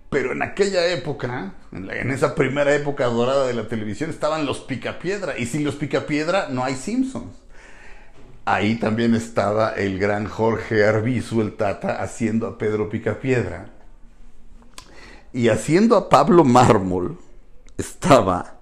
Pero 0.09 0.31
en 0.31 0.43
aquella 0.43 0.87
época, 0.87 1.53
en, 1.71 1.89
en, 1.89 2.11
esa 2.11 2.35
primera 2.35 2.73
época 2.75 3.05
dorada 3.05 3.47
de 3.47 3.53
la 3.53 3.67
televisión, 3.67 4.09
estaban 4.09 4.45
los 4.45 4.59
Picapiedra. 4.59 5.37
Y 5.37 5.45
sin 5.45 5.63
los 5.63 5.75
Picapiedra 5.75 6.49
no 6.49 6.63
hay 6.63 6.75
Simpsons. 6.75 7.43
Ahí 8.45 8.75
también 8.75 9.15
estaba 9.15 9.71
el 9.71 9.99
gran 9.99 10.25
Jorge 10.25 10.85
Arbizu, 10.85 11.41
el 11.41 11.55
Tata, 11.55 12.01
haciendo 12.03 12.45
a 12.47 12.57
Pedro 12.57 12.89
Picapiedra. 12.89 13.69
Y 15.31 15.47
haciendo 15.47 15.95
a 15.95 16.09
Pablo 16.09 16.43
Mármol 16.43 17.17
estaba 17.77 18.59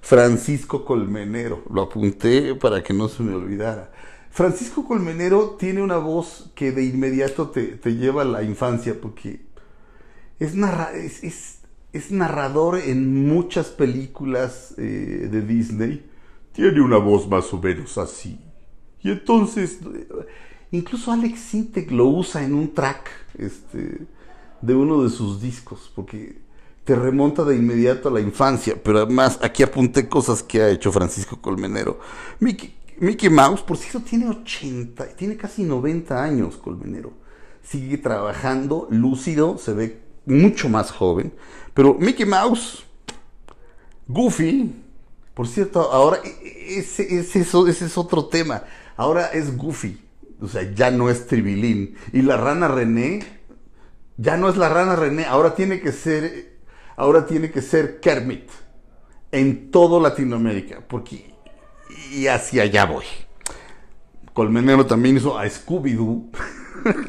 Francisco 0.00 0.84
Colmenero. 0.84 1.64
Lo 1.68 1.82
apunté 1.82 2.54
para 2.54 2.82
que 2.82 2.94
no 2.94 3.08
se 3.08 3.22
me 3.22 3.34
olvidara. 3.34 3.90
Francisco 4.36 4.84
Colmenero 4.84 5.56
tiene 5.58 5.80
una 5.80 5.96
voz 5.96 6.50
que 6.54 6.70
de 6.70 6.84
inmediato 6.84 7.48
te, 7.48 7.78
lleva 7.94 8.20
a 8.20 8.26
la 8.26 8.42
infancia 8.42 8.94
porque 9.00 9.40
es, 10.38 10.52
es, 11.94 12.10
narrador 12.10 12.78
en 12.78 13.26
muchas 13.26 13.68
películas 13.68 14.74
eh, 14.76 15.28
de 15.32 15.40
Disney. 15.40 16.04
Tiene 16.52 16.82
una 16.82 16.98
voz 16.98 17.26
más 17.26 17.50
o 17.54 17.58
menos 17.62 17.96
así. 17.96 18.38
Y 19.00 19.10
entonces, 19.10 19.78
incluso 20.70 21.12
Alex 21.12 21.40
Sintek 21.40 21.90
lo 21.90 22.04
usa 22.04 22.44
en 22.44 22.52
un 22.52 22.74
track 22.74 23.08
este, 23.38 24.06
de 24.60 24.74
uno 24.74 25.02
de 25.02 25.08
sus 25.08 25.40
discos 25.40 25.90
porque 25.96 26.42
te 26.84 26.94
remonta 26.94 27.42
de 27.42 27.56
inmediato 27.56 28.10
a 28.10 28.12
la 28.12 28.20
infancia, 28.20 28.76
pero 28.84 28.98
además 28.98 29.38
aquí 29.40 29.62
apunté 29.62 30.10
cosas 30.10 30.42
que 30.42 30.60
ha 30.60 30.68
hecho 30.68 30.92
Francisco 30.92 31.40
Colmenero. 31.40 32.00
Mickey, 32.38 32.76
Mouse, 33.30 33.62
por 33.62 33.76
cierto, 33.76 34.00
tiene 34.00 34.28
80, 34.28 35.16
tiene 35.16 35.36
casi 35.36 35.62
90 35.62 36.22
años 36.22 36.56
Colmenero. 36.56 37.12
Sigue 37.62 37.98
trabajando, 37.98 38.86
lúcido, 38.90 39.58
se 39.58 39.72
ve 39.74 40.00
mucho 40.24 40.68
más 40.68 40.90
joven. 40.90 41.32
Pero 41.74 41.94
Mickey 41.94 42.26
Mouse, 42.26 42.84
Goofy, 44.06 44.72
por 45.34 45.48
cierto, 45.48 45.92
ahora 45.92 46.18
e, 46.24 46.78
e, 46.78 46.78
ese 46.78 47.40
es 47.40 47.98
otro 47.98 48.26
tema. 48.26 48.62
Ahora 48.96 49.26
es 49.26 49.56
Goofy, 49.56 50.00
o 50.40 50.48
sea, 50.48 50.62
ya 50.72 50.90
no 50.90 51.10
es 51.10 51.26
Tribilín. 51.26 51.96
Y 52.12 52.22
la 52.22 52.36
rana 52.36 52.68
René, 52.68 53.24
ya 54.16 54.36
no 54.36 54.48
es 54.48 54.56
la 54.56 54.68
rana 54.68 54.96
René, 54.96 55.26
ahora 55.26 55.54
tiene 55.54 55.80
que 55.80 55.92
ser 55.92 56.56
ahora 56.96 57.26
tiene 57.26 57.50
que 57.50 57.62
ser 57.62 58.00
Kermit 58.00 58.48
en 59.30 59.70
todo 59.70 60.00
Latinoamérica, 60.00 60.82
porque 60.86 61.35
y 62.12 62.26
hacia 62.26 62.62
allá 62.62 62.86
voy. 62.86 63.04
Colmenero 64.32 64.84
también 64.86 65.16
hizo 65.16 65.38
a 65.38 65.46
Scooby-Doo, 65.46 66.30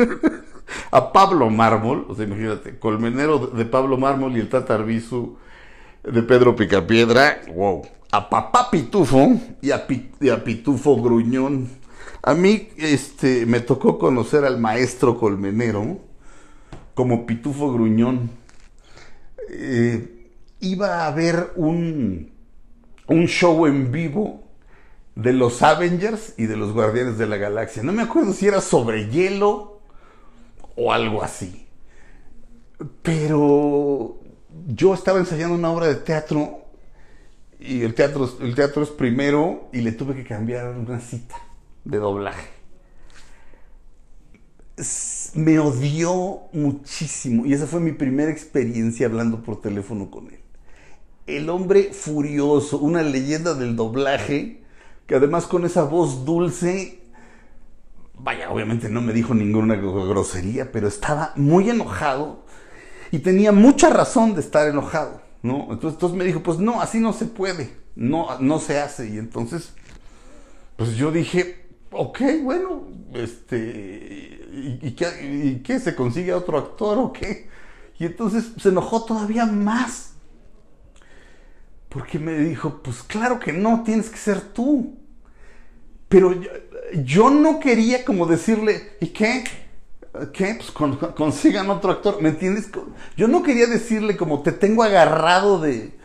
a 0.91 1.11
Pablo 1.11 1.49
Mármol, 1.49 2.05
o 2.07 2.15
sea, 2.15 2.25
imagínate, 2.25 2.79
Colmenero 2.79 3.47
de 3.47 3.65
Pablo 3.65 3.97
Mármol 3.97 4.37
y 4.37 4.39
el 4.39 4.49
Tata 4.49 4.77
de 4.77 6.23
Pedro 6.23 6.55
Picapiedra, 6.55 7.41
wow, 7.53 7.85
a 8.11 8.29
Papá 8.29 8.71
Pitufo 8.71 9.33
y 9.61 9.71
a, 9.71 9.85
Pitufo 9.85 11.01
Gruñón. 11.01 11.69
A 12.23 12.33
mí 12.33 12.69
este, 12.77 13.45
me 13.45 13.59
tocó 13.59 13.97
conocer 13.97 14.45
al 14.45 14.57
maestro 14.57 15.17
Colmenero 15.17 15.99
como 16.93 17.25
Pitufo 17.25 17.73
Gruñón 17.73 18.31
eh, 19.49 20.31
iba 20.59 21.03
a 21.03 21.07
haber 21.07 21.51
un, 21.55 22.31
un 23.07 23.27
show 23.27 23.65
en 23.65 23.91
vivo 23.91 24.46
de 25.17 25.33
los 25.33 25.61
Avengers 25.61 26.33
y 26.37 26.45
de 26.45 26.55
los 26.55 26.73
Guardianes 26.73 27.17
de 27.17 27.27
la 27.27 27.37
Galaxia. 27.37 27.83
No 27.83 27.91
me 27.91 28.03
acuerdo 28.03 28.33
si 28.33 28.47
era 28.47 28.61
sobre 28.61 29.09
hielo 29.09 29.81
o 30.75 30.93
algo 30.93 31.23
así. 31.23 31.67
Pero 33.01 34.17
yo 34.67 34.93
estaba 34.93 35.19
ensayando 35.19 35.55
una 35.55 35.71
obra 35.71 35.87
de 35.87 35.95
teatro 35.95 36.61
y 37.59 37.81
el 37.81 37.95
teatro, 37.95 38.29
el 38.41 38.53
teatro 38.53 38.83
es 38.83 38.89
primero 38.89 39.69
y 39.73 39.81
le 39.81 39.91
tuve 39.91 40.15
que 40.15 40.23
cambiar 40.23 40.69
una 40.77 40.99
cita 40.99 41.35
de 41.83 41.97
doblaje 41.97 42.57
me 45.33 45.59
odió 45.59 46.41
muchísimo 46.53 47.45
y 47.45 47.53
esa 47.53 47.65
fue 47.65 47.79
mi 47.79 47.93
primera 47.93 48.31
experiencia 48.31 49.07
hablando 49.07 49.41
por 49.41 49.61
teléfono 49.61 50.11
con 50.11 50.27
él. 50.27 50.39
El 51.25 51.49
hombre 51.49 51.91
furioso, 51.93 52.77
una 52.77 53.01
leyenda 53.03 53.53
del 53.53 53.75
doblaje, 53.75 54.61
que 55.07 55.15
además 55.15 55.47
con 55.47 55.65
esa 55.65 55.83
voz 55.83 56.25
dulce, 56.25 57.01
vaya, 58.13 58.51
obviamente 58.51 58.89
no 58.89 59.01
me 59.01 59.13
dijo 59.13 59.33
ninguna 59.33 59.75
grosería, 59.75 60.71
pero 60.71 60.87
estaba 60.87 61.31
muy 61.35 61.69
enojado 61.69 62.45
y 63.11 63.19
tenía 63.19 63.51
mucha 63.51 63.89
razón 63.89 64.35
de 64.35 64.41
estar 64.41 64.67
enojado, 64.67 65.21
¿no? 65.41 65.67
Entonces, 65.71 65.93
entonces 65.93 66.17
me 66.17 66.25
dijo, 66.25 66.43
pues 66.43 66.59
no, 66.59 66.81
así 66.81 66.99
no 66.99 67.13
se 67.13 67.25
puede, 67.25 67.73
no, 67.95 68.37
no 68.39 68.59
se 68.59 68.79
hace. 68.79 69.09
Y 69.09 69.17
entonces, 69.17 69.73
pues 70.75 70.95
yo 70.95 71.09
dije, 71.11 71.67
ok, 71.91 72.19
bueno, 72.43 72.83
este, 73.13 74.41
¿y, 74.81 74.91
qué, 75.63 75.79
¿Se 75.79 75.95
consigue 75.95 76.33
otro 76.33 76.57
actor 76.57 76.97
o 76.97 77.13
qué? 77.13 77.49
Y 77.97 78.05
entonces 78.05 78.51
se 78.57 78.69
enojó 78.69 79.05
todavía 79.05 79.45
más. 79.45 80.15
Porque 81.97 82.19
me 82.19 82.37
dijo, 82.37 82.79
pues 82.83 83.01
claro 83.01 83.39
que 83.39 83.51
no, 83.51 83.81
tienes 83.83 84.11
que 84.11 84.17
ser 84.17 84.39
tú. 84.39 84.93
Pero 86.07 86.31
yo 87.03 87.31
no 87.31 87.59
quería 87.59 88.05
como 88.05 88.27
decirle, 88.27 88.97
¿y 89.01 89.07
qué? 89.07 89.43
¿Qué? 90.31 90.59
Pues 90.59 90.69
consigan 91.15 91.71
otro 91.71 91.89
actor, 91.89 92.21
¿me 92.21 92.29
entiendes? 92.29 92.69
Yo 93.15 93.27
no 93.27 93.41
quería 93.41 93.65
decirle 93.65 94.15
como 94.15 94.43
te 94.43 94.51
tengo 94.51 94.83
agarrado 94.83 95.59
de... 95.59 95.97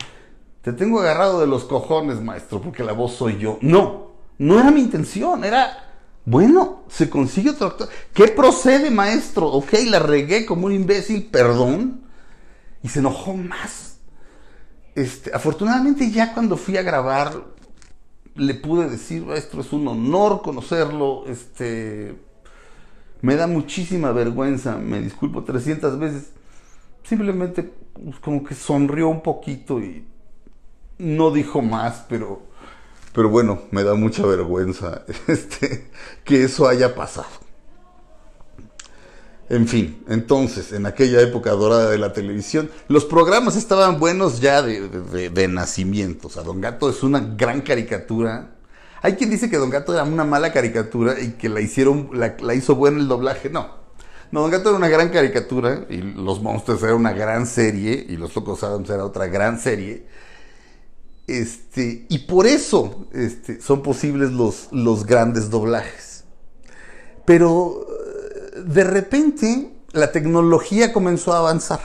Te 0.62 0.72
tengo 0.72 1.00
agarrado 1.00 1.40
de 1.40 1.46
los 1.46 1.64
cojones, 1.64 2.22
maestro, 2.22 2.62
porque 2.62 2.84
la 2.84 2.92
voz 2.92 3.12
soy 3.12 3.36
yo. 3.36 3.58
No, 3.60 4.12
no 4.38 4.58
era 4.58 4.70
mi 4.70 4.80
intención, 4.80 5.44
era... 5.44 5.90
Bueno, 6.24 6.84
se 6.88 7.10
consigue 7.10 7.50
otro 7.50 7.66
actor. 7.66 7.90
¿Qué 8.14 8.28
procede, 8.28 8.90
maestro? 8.90 9.48
Ok, 9.48 9.74
la 9.88 9.98
regué 9.98 10.46
como 10.46 10.68
un 10.68 10.72
imbécil, 10.72 11.26
perdón. 11.26 12.00
Y 12.82 12.88
se 12.88 13.00
enojó 13.00 13.34
más. 13.34 13.91
Este, 14.94 15.34
afortunadamente 15.34 16.10
ya 16.10 16.34
cuando 16.34 16.56
fui 16.56 16.76
a 16.76 16.82
grabar 16.82 17.32
le 18.34 18.54
pude 18.54 18.88
decir, 18.88 19.24
maestro, 19.24 19.60
es 19.60 19.72
un 19.72 19.86
honor 19.88 20.42
conocerlo, 20.42 21.24
este, 21.26 22.14
me 23.20 23.36
da 23.36 23.46
muchísima 23.46 24.12
vergüenza, 24.12 24.76
me 24.76 25.00
disculpo 25.00 25.44
300 25.44 25.98
veces. 25.98 26.30
Simplemente 27.04 27.62
pues, 27.94 28.18
como 28.20 28.42
que 28.44 28.54
sonrió 28.54 29.08
un 29.08 29.22
poquito 29.22 29.80
y 29.80 30.06
no 30.98 31.30
dijo 31.30 31.62
más, 31.62 32.06
pero, 32.08 32.42
pero 33.12 33.28
bueno, 33.28 33.62
me 33.70 33.82
da 33.82 33.94
mucha 33.94 34.24
vergüenza 34.24 35.04
este, 35.26 35.90
que 36.24 36.44
eso 36.44 36.68
haya 36.68 36.94
pasado. 36.94 37.41
En 39.52 39.68
fin, 39.68 40.02
entonces, 40.08 40.72
en 40.72 40.86
aquella 40.86 41.20
época 41.20 41.50
dorada 41.50 41.90
de 41.90 41.98
la 41.98 42.14
televisión, 42.14 42.70
los 42.88 43.04
programas 43.04 43.54
estaban 43.54 44.00
buenos 44.00 44.40
ya 44.40 44.62
de, 44.62 45.46
nacimiento. 45.48 46.28
O 46.28 46.30
sea, 46.30 46.42
Don 46.42 46.62
Gato 46.62 46.88
es 46.88 47.02
una 47.02 47.20
gran 47.20 47.60
caricatura. 47.60 48.54
Hay 49.02 49.12
quien 49.16 49.28
dice 49.28 49.50
que 49.50 49.58
Don 49.58 49.68
Gato 49.68 49.92
era 49.92 50.04
una 50.04 50.24
mala 50.24 50.54
caricatura 50.54 51.20
y 51.20 51.32
que 51.32 51.50
la 51.50 51.60
hicieron, 51.60 52.08
la, 52.14 52.54
hizo 52.54 52.76
buena 52.76 52.98
el 52.98 53.08
doblaje. 53.08 53.50
No. 53.50 53.82
No, 54.30 54.40
Don 54.40 54.50
Gato 54.50 54.70
era 54.70 54.78
una 54.78 54.88
gran 54.88 55.10
caricatura 55.10 55.84
y 55.90 55.98
Los 55.98 56.40
Monsters 56.40 56.82
era 56.82 56.94
una 56.94 57.12
gran 57.12 57.46
serie 57.46 58.06
y 58.08 58.16
Los 58.16 58.34
Locos 58.34 58.62
Adams 58.62 58.88
era 58.88 59.04
otra 59.04 59.26
gran 59.26 59.60
serie. 59.60 60.06
Este, 61.26 62.06
y 62.08 62.20
por 62.20 62.46
eso 62.46 63.06
este, 63.12 63.60
son 63.60 63.82
posibles 63.82 64.32
los, 64.32 64.68
los 64.72 65.04
grandes 65.04 65.50
doblajes. 65.50 66.24
Pero 67.26 67.91
de 68.64 68.84
repente 68.84 69.72
la 69.92 70.12
tecnología 70.12 70.92
comenzó 70.92 71.32
a 71.32 71.38
avanzar. 71.38 71.80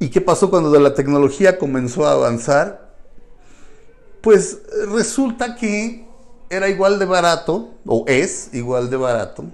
¿Y 0.00 0.10
qué 0.10 0.20
pasó 0.20 0.50
cuando 0.50 0.78
la 0.78 0.94
tecnología 0.94 1.58
comenzó 1.58 2.06
a 2.06 2.12
avanzar? 2.12 2.94
Pues 4.20 4.62
resulta 4.92 5.56
que 5.56 6.06
era 6.50 6.68
igual 6.68 6.98
de 6.98 7.04
barato, 7.04 7.74
o 7.84 8.04
es 8.06 8.50
igual 8.54 8.90
de 8.90 8.96
barato, 8.96 9.44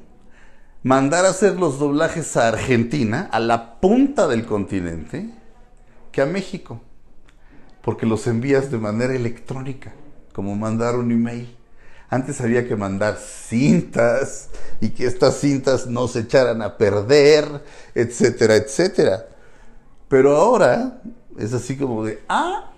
mandar 0.83 1.25
a 1.25 1.31
hacer 1.31 1.59
los 1.59 1.79
doblajes 1.79 2.37
a 2.37 2.49
Argentina, 2.49 3.29
a 3.33 3.41
la 3.41 3.81
punta 3.81 4.29
del 4.29 4.47
continente, 4.47 5.31
que 6.13 6.23
a 6.23 6.27
México, 6.27 6.81
porque 7.83 8.07
los 8.07 8.27
envías 8.27 8.71
de 8.71 8.79
manera 8.79 9.15
electrónica, 9.15 9.93
como 10.33 10.55
mandar 10.55 10.97
un 10.97 11.11
email. 11.11 11.57
Antes 12.11 12.41
había 12.41 12.69
que 12.69 12.77
mandar 12.77 13.17
cintas 13.17 14.49
y 14.81 14.91
que 14.91 15.07
estas 15.07 15.37
cintas 15.37 15.87
no 15.87 16.07
se 16.07 16.21
echaran 16.21 16.63
a 16.63 16.77
perder, 16.77 17.63
etcétera, 17.95 18.57
etcétera. 18.57 19.27
Pero 20.09 20.37
ahora 20.37 21.01
es 21.39 21.53
así 21.55 21.77
como 21.77 22.05
de, 22.05 22.23
ah, 22.29 22.71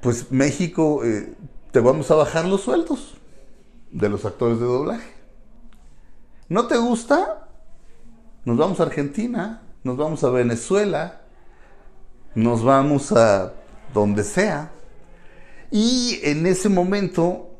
pues 0.00 0.30
México, 0.30 1.04
eh, 1.04 1.34
te 1.72 1.80
vamos 1.80 2.10
a 2.10 2.14
bajar 2.14 2.46
los 2.46 2.62
sueldos 2.62 3.14
de 3.90 4.08
los 4.08 4.24
actores 4.24 4.58
de 4.58 4.64
doblaje. 4.64 5.14
¿No 6.48 6.66
te 6.68 6.76
gusta? 6.76 7.48
Nos 8.44 8.56
vamos 8.56 8.78
a 8.78 8.84
Argentina, 8.84 9.62
nos 9.82 9.96
vamos 9.96 10.22
a 10.22 10.30
Venezuela, 10.30 11.22
nos 12.34 12.62
vamos 12.62 13.10
a 13.12 13.52
donde 13.92 14.22
sea. 14.22 14.70
Y 15.70 16.20
en 16.22 16.46
ese 16.46 16.68
momento, 16.68 17.50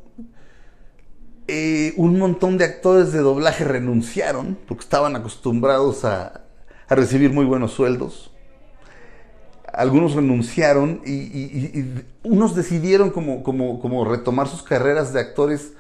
eh, 1.49 1.95
un 1.97 2.19
montón 2.19 2.59
de 2.59 2.65
actores 2.65 3.13
de 3.13 3.21
doblaje 3.21 3.65
renunciaron 3.65 4.59
porque 4.67 4.83
estaban 4.83 5.15
acostumbrados 5.15 6.05
a, 6.05 6.43
recibir 6.89 7.33
muy 7.33 7.45
buenos 7.45 7.73
sueldos. 7.73 8.33
Algunos 9.73 10.15
renunciaron 10.15 11.03
y, 11.05 11.85
unos 12.23 12.55
decidieron 12.55 13.11
como, 13.11 13.43
como, 13.43 14.05
retomar 14.05 14.49
sus 14.49 14.63
carreras 14.63 15.13
de 15.13 15.21
actores 15.21 15.73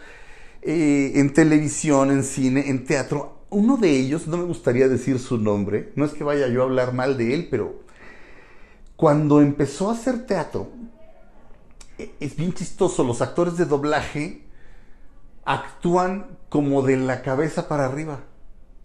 eh, 0.62 1.12
en 1.14 1.32
televisión, 1.32 2.10
en 2.10 2.24
cine, 2.24 2.68
en 2.68 2.84
teatro. 2.84 3.44
Uno 3.50 3.76
de 3.76 3.90
ellos, 3.90 4.26
no 4.26 4.36
me 4.36 4.44
gustaría 4.44 4.88
decir 4.88 5.20
su 5.20 5.38
nombre, 5.38 5.92
no 5.94 6.04
es 6.04 6.12
que 6.12 6.24
vaya 6.24 6.48
yo 6.48 6.62
a 6.62 6.64
hablar 6.64 6.92
mal 6.92 7.16
de 7.16 7.32
él, 7.32 7.46
pero 7.48 7.86
cuando 8.96 9.40
empezó 9.40 9.90
a 9.90 9.92
hacer 9.92 10.26
teatro, 10.26 10.68
es 11.98 12.36
bien 12.36 12.52
chistoso, 12.52 13.04
los 13.04 13.22
actores 13.22 13.56
de 13.56 13.64
doblaje 13.64 14.44
actúan 15.44 16.38
como 16.48 16.82
de 16.82 16.96
la 16.96 17.22
cabeza 17.22 17.68
para 17.68 17.86
arriba. 17.86 18.20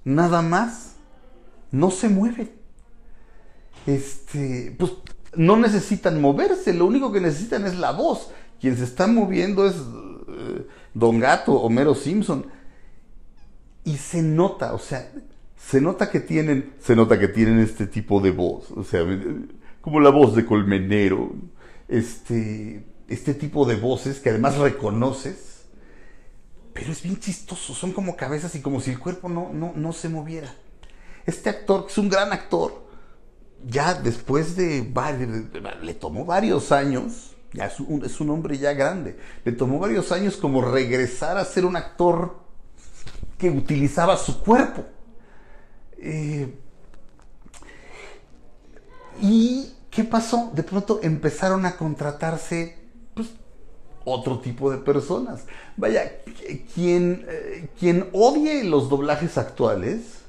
Nada 0.03 0.41
más. 0.41 0.95
No 1.71 1.89
se 1.89 2.09
mueven. 2.09 2.51
Este, 3.87 4.75
pues 4.77 4.91
no 5.35 5.55
necesitan 5.57 6.19
moverse, 6.19 6.73
lo 6.73 6.85
único 6.85 7.11
que 7.11 7.21
necesitan 7.21 7.65
es 7.65 7.77
la 7.77 7.91
voz. 7.91 8.31
Quien 8.59 8.77
se 8.77 8.83
está 8.83 9.07
moviendo 9.07 9.65
es 9.65 9.75
eh, 9.75 10.67
Don 10.93 11.19
Gato, 11.19 11.53
Homero 11.53 11.95
Simpson. 11.95 12.45
Y 13.83 13.97
se 13.97 14.21
nota, 14.21 14.73
o 14.73 14.79
sea, 14.79 15.11
se 15.57 15.81
nota 15.81 16.11
que 16.11 16.19
tienen, 16.19 16.73
se 16.79 16.95
nota 16.95 17.17
que 17.17 17.27
tienen 17.27 17.59
este 17.59 17.87
tipo 17.87 18.19
de 18.19 18.31
voz, 18.31 18.69
o 18.71 18.83
sea, 18.83 19.01
como 19.81 19.99
la 19.99 20.11
voz 20.11 20.35
de 20.35 20.45
Colmenero, 20.45 21.33
este, 21.87 22.83
este 23.11 23.33
tipo 23.33 23.65
de 23.65 23.75
voces 23.75 24.19
que 24.19 24.29
además 24.29 24.57
reconoces, 24.57 25.65
pero 26.73 26.91
es 26.91 27.03
bien 27.03 27.19
chistoso, 27.19 27.73
son 27.73 27.91
como 27.91 28.15
cabezas 28.15 28.55
y 28.55 28.61
como 28.61 28.79
si 28.79 28.91
el 28.91 28.99
cuerpo 28.99 29.27
no, 29.27 29.51
no, 29.51 29.93
se 29.93 30.07
moviera. 30.07 30.55
Este 31.25 31.49
actor, 31.49 31.85
que 31.85 31.91
es 31.91 31.97
un 31.97 32.09
gran 32.09 32.31
actor, 32.31 32.85
ya 33.67 33.93
después 33.93 34.55
de, 34.55 34.89
le 35.81 35.93
tomó 35.93 36.25
varios 36.25 36.71
años, 36.71 37.35
ya 37.53 37.65
es 37.65 37.79
un, 37.81 38.05
es 38.05 38.21
un, 38.21 38.29
hombre 38.29 38.57
ya 38.57 38.73
grande, 38.73 39.17
le 39.43 39.51
tomó 39.51 39.77
varios 39.79 40.11
años 40.13 40.37
como 40.37 40.61
regresar 40.61 41.37
a 41.37 41.43
ser 41.43 41.65
un 41.65 41.75
actor 41.75 42.39
que 43.37 43.49
utilizaba 43.49 44.15
su 44.15 44.39
cuerpo. 44.39 44.85
Eh, 45.97 46.55
¿Y 49.21 49.73
qué 49.89 50.05
pasó? 50.05 50.51
De 50.55 50.63
pronto 50.63 51.01
empezaron 51.03 51.65
a 51.65 51.75
contratarse 51.75 52.80
otro 54.05 54.39
tipo 54.39 54.71
de 54.71 54.77
personas. 54.77 55.45
Vaya, 55.77 56.19
quien, 56.73 57.25
eh, 57.27 57.69
quien 57.79 58.09
odie 58.13 58.63
los 58.63 58.89
doblajes 58.89 59.37
actuales 59.37 60.21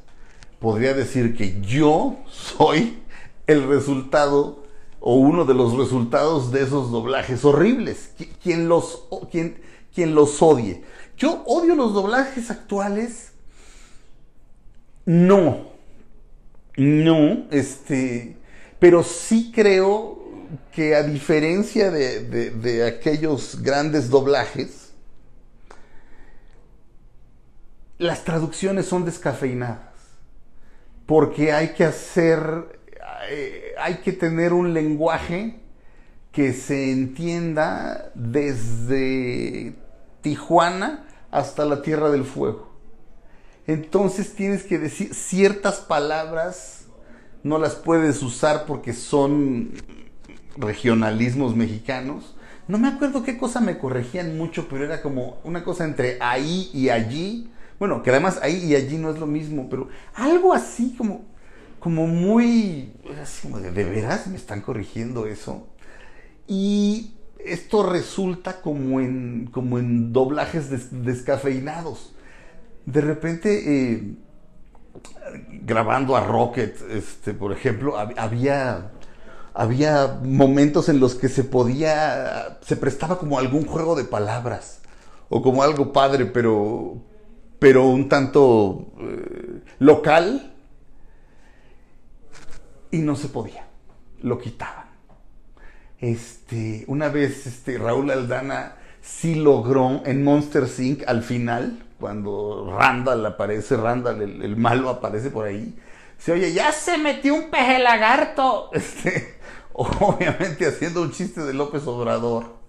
podría 0.58 0.94
decir 0.94 1.36
que 1.36 1.60
yo 1.60 2.16
soy 2.30 2.98
el 3.46 3.66
resultado 3.68 4.62
o 5.00 5.16
uno 5.16 5.44
de 5.44 5.54
los 5.54 5.76
resultados 5.76 6.52
de 6.52 6.62
esos 6.62 6.90
doblajes 6.90 7.44
horribles. 7.44 8.12
Quien 8.42 8.68
los, 8.68 9.04
quien 9.30 10.14
los 10.14 10.40
odie. 10.40 10.84
Yo 11.16 11.42
odio 11.46 11.74
los 11.74 11.92
doblajes 11.92 12.50
actuales. 12.50 13.32
No. 15.04 15.72
No, 16.76 17.46
este. 17.50 18.36
Pero 18.78 19.02
sí 19.02 19.52
creo 19.54 20.21
que 20.72 20.94
a 20.94 21.02
diferencia 21.02 21.90
de, 21.90 22.84
aquellos 22.86 23.62
grandes 23.62 24.10
doblajes, 24.10 24.92
las 27.98 28.24
traducciones 28.24 28.86
son 28.86 29.04
descafeinadas. 29.04 29.92
Porque 31.06 31.52
hay 31.52 31.74
que 31.74 31.84
hacer, 31.84 32.80
eh, 33.30 33.74
hay 33.78 33.96
que 33.96 34.12
tener 34.12 34.52
un 34.52 34.72
lenguaje 34.74 35.60
que 36.30 36.52
se 36.52 36.90
entienda 36.90 38.10
desde 38.14 39.74
Tijuana 40.22 41.06
hasta 41.30 41.64
la 41.64 41.82
Tierra 41.82 42.10
del 42.10 42.24
Fuego. 42.24 42.72
Entonces 43.66 44.34
tienes 44.34 44.64
que 44.64 44.78
decir 44.78 45.14
ciertas 45.14 45.80
palabras, 45.80 46.86
no 47.42 47.58
las 47.58 47.74
puedes 47.74 48.22
usar 48.22 48.64
porque 48.66 48.92
son 48.92 49.72
regionalismos 50.56 51.56
mexicanos. 51.56 52.34
No 52.68 52.78
me 52.78 52.88
acuerdo 52.88 53.22
qué 53.22 53.36
cosa 53.38 53.60
me 53.60 53.78
corregían 53.78 54.36
mucho, 54.36 54.68
pero 54.68 54.84
era 54.84 55.02
como 55.02 55.38
una 55.44 55.64
cosa 55.64 55.84
entre 55.84 56.18
ahí 56.20 56.70
y 56.72 56.88
allí. 56.88 57.50
Bueno, 57.78 58.02
que 58.02 58.10
además 58.10 58.38
ahí 58.42 58.64
y 58.64 58.76
allí 58.76 58.96
no 58.98 59.10
es 59.10 59.18
lo 59.18 59.26
mismo, 59.26 59.68
pero 59.68 59.88
algo 60.14 60.52
así 60.52 60.94
como, 60.96 61.24
como 61.80 62.06
muy, 62.06 62.92
así 63.20 63.48
como 63.48 63.60
de, 63.60 63.72
¿de 63.72 63.84
veras 63.84 64.28
me 64.28 64.36
están 64.36 64.60
corrigiendo 64.60 65.26
eso? 65.26 65.66
Y 66.46 67.14
esto 67.44 67.82
resulta 67.82 68.60
como 68.60 69.00
en, 69.00 69.48
como 69.52 69.78
en 69.78 70.12
doblajes 70.12 70.68
descafeinados. 71.04 72.14
De 72.86 73.00
repente, 73.00 73.94
eh, 73.94 74.14
grabando 75.64 76.16
a 76.16 76.24
Rocket, 76.26 76.76
este, 76.90 77.34
por 77.34 77.52
ejemplo, 77.52 77.96
había, 77.98 78.92
había 79.54 80.18
momentos 80.22 80.88
en 80.88 81.00
los 81.00 81.14
que 81.14 81.28
se 81.28 81.44
podía, 81.44 82.58
se 82.62 82.76
prestaba 82.76 83.18
como 83.18 83.38
algún 83.38 83.66
juego 83.66 83.94
de 83.94 84.04
palabras 84.04 84.80
o 85.28 85.42
como 85.42 85.62
algo 85.62 85.92
padre, 85.92 86.26
pero, 86.26 86.96
pero 87.58 87.86
un 87.86 88.08
tanto 88.08 88.92
eh, 89.00 89.60
local 89.78 90.54
y 92.90 92.98
no 92.98 93.16
se 93.16 93.28
podía, 93.28 93.66
lo 94.20 94.38
quitaban. 94.38 94.86
Este, 95.98 96.84
una 96.88 97.08
vez 97.08 97.46
este, 97.46 97.78
Raúl 97.78 98.10
Aldana 98.10 98.76
sí 99.00 99.34
logró 99.34 100.02
en 100.04 100.22
Monster 100.24 100.66
Inc. 100.78 101.02
al 101.06 101.22
final, 101.22 101.82
cuando 101.98 102.76
Randall 102.76 103.24
aparece, 103.24 103.76
Randall, 103.76 104.20
el, 104.20 104.56
malo 104.56 104.88
aparece 104.90 105.30
por 105.30 105.46
ahí, 105.46 105.78
se 106.18 106.32
oye, 106.32 106.52
ya 106.52 106.72
se 106.72 106.98
metió 106.98 107.34
un 107.34 107.50
peje 107.50 107.78
lagarto. 107.78 108.70
Este, 108.74 109.41
obviamente 110.00 110.66
haciendo 110.66 111.02
un 111.02 111.12
chiste 111.12 111.42
de 111.42 111.54
López 111.54 111.86
Obrador. 111.86 112.60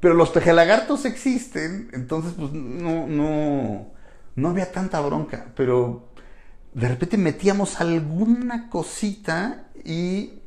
Pero 0.00 0.14
los 0.14 0.30
pejelagartos 0.30 1.04
existen, 1.04 1.90
entonces 1.92 2.32
pues 2.36 2.52
no, 2.52 3.06
no, 3.06 3.88
no 4.34 4.48
había 4.48 4.72
tanta 4.72 5.00
bronca. 5.00 5.52
Pero 5.54 6.08
de 6.72 6.88
repente 6.88 7.18
metíamos 7.18 7.80
alguna 7.80 8.70
cosita 8.70 9.68
y 9.84 10.40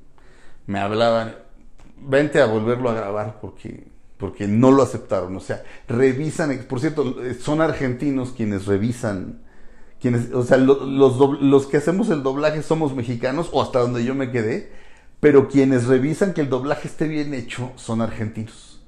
me 0.65 0.79
hablaban, 0.79 1.35
vente 1.97 2.41
a 2.41 2.45
volverlo 2.45 2.89
a 2.89 2.93
grabar 2.93 3.39
porque 3.39 3.93
porque 4.23 4.47
no 4.47 4.71
lo 4.71 4.83
aceptaron. 4.83 5.35
O 5.35 5.41
sea, 5.41 5.63
revisan, 5.85 6.57
por 6.69 6.79
cierto, 6.79 7.17
son 7.41 7.59
argentinos 7.59 8.31
quienes 8.31 8.67
revisan, 8.67 9.41
quienes, 9.99 10.31
o 10.31 10.43
sea, 10.43 10.55
los, 10.55 11.41
los, 11.41 11.67
que 11.67 11.75
hacemos 11.75 12.09
el 12.09 12.23
doblaje 12.23 12.63
somos 12.63 12.95
mexicanos, 12.95 13.49
o 13.51 13.61
hasta 13.61 13.79
donde 13.79 14.05
yo 14.05 14.15
me 14.15 14.31
quedé, 14.31 14.71
pero 15.23 15.47
quienes 15.47 15.85
revisan 15.85 16.33
que 16.33 16.41
el 16.41 16.49
doblaje 16.49 16.89
esté 16.89 17.07
bien 17.07 17.33
hecho 17.33 17.71
son 17.77 18.01
argentinos. 18.01 18.83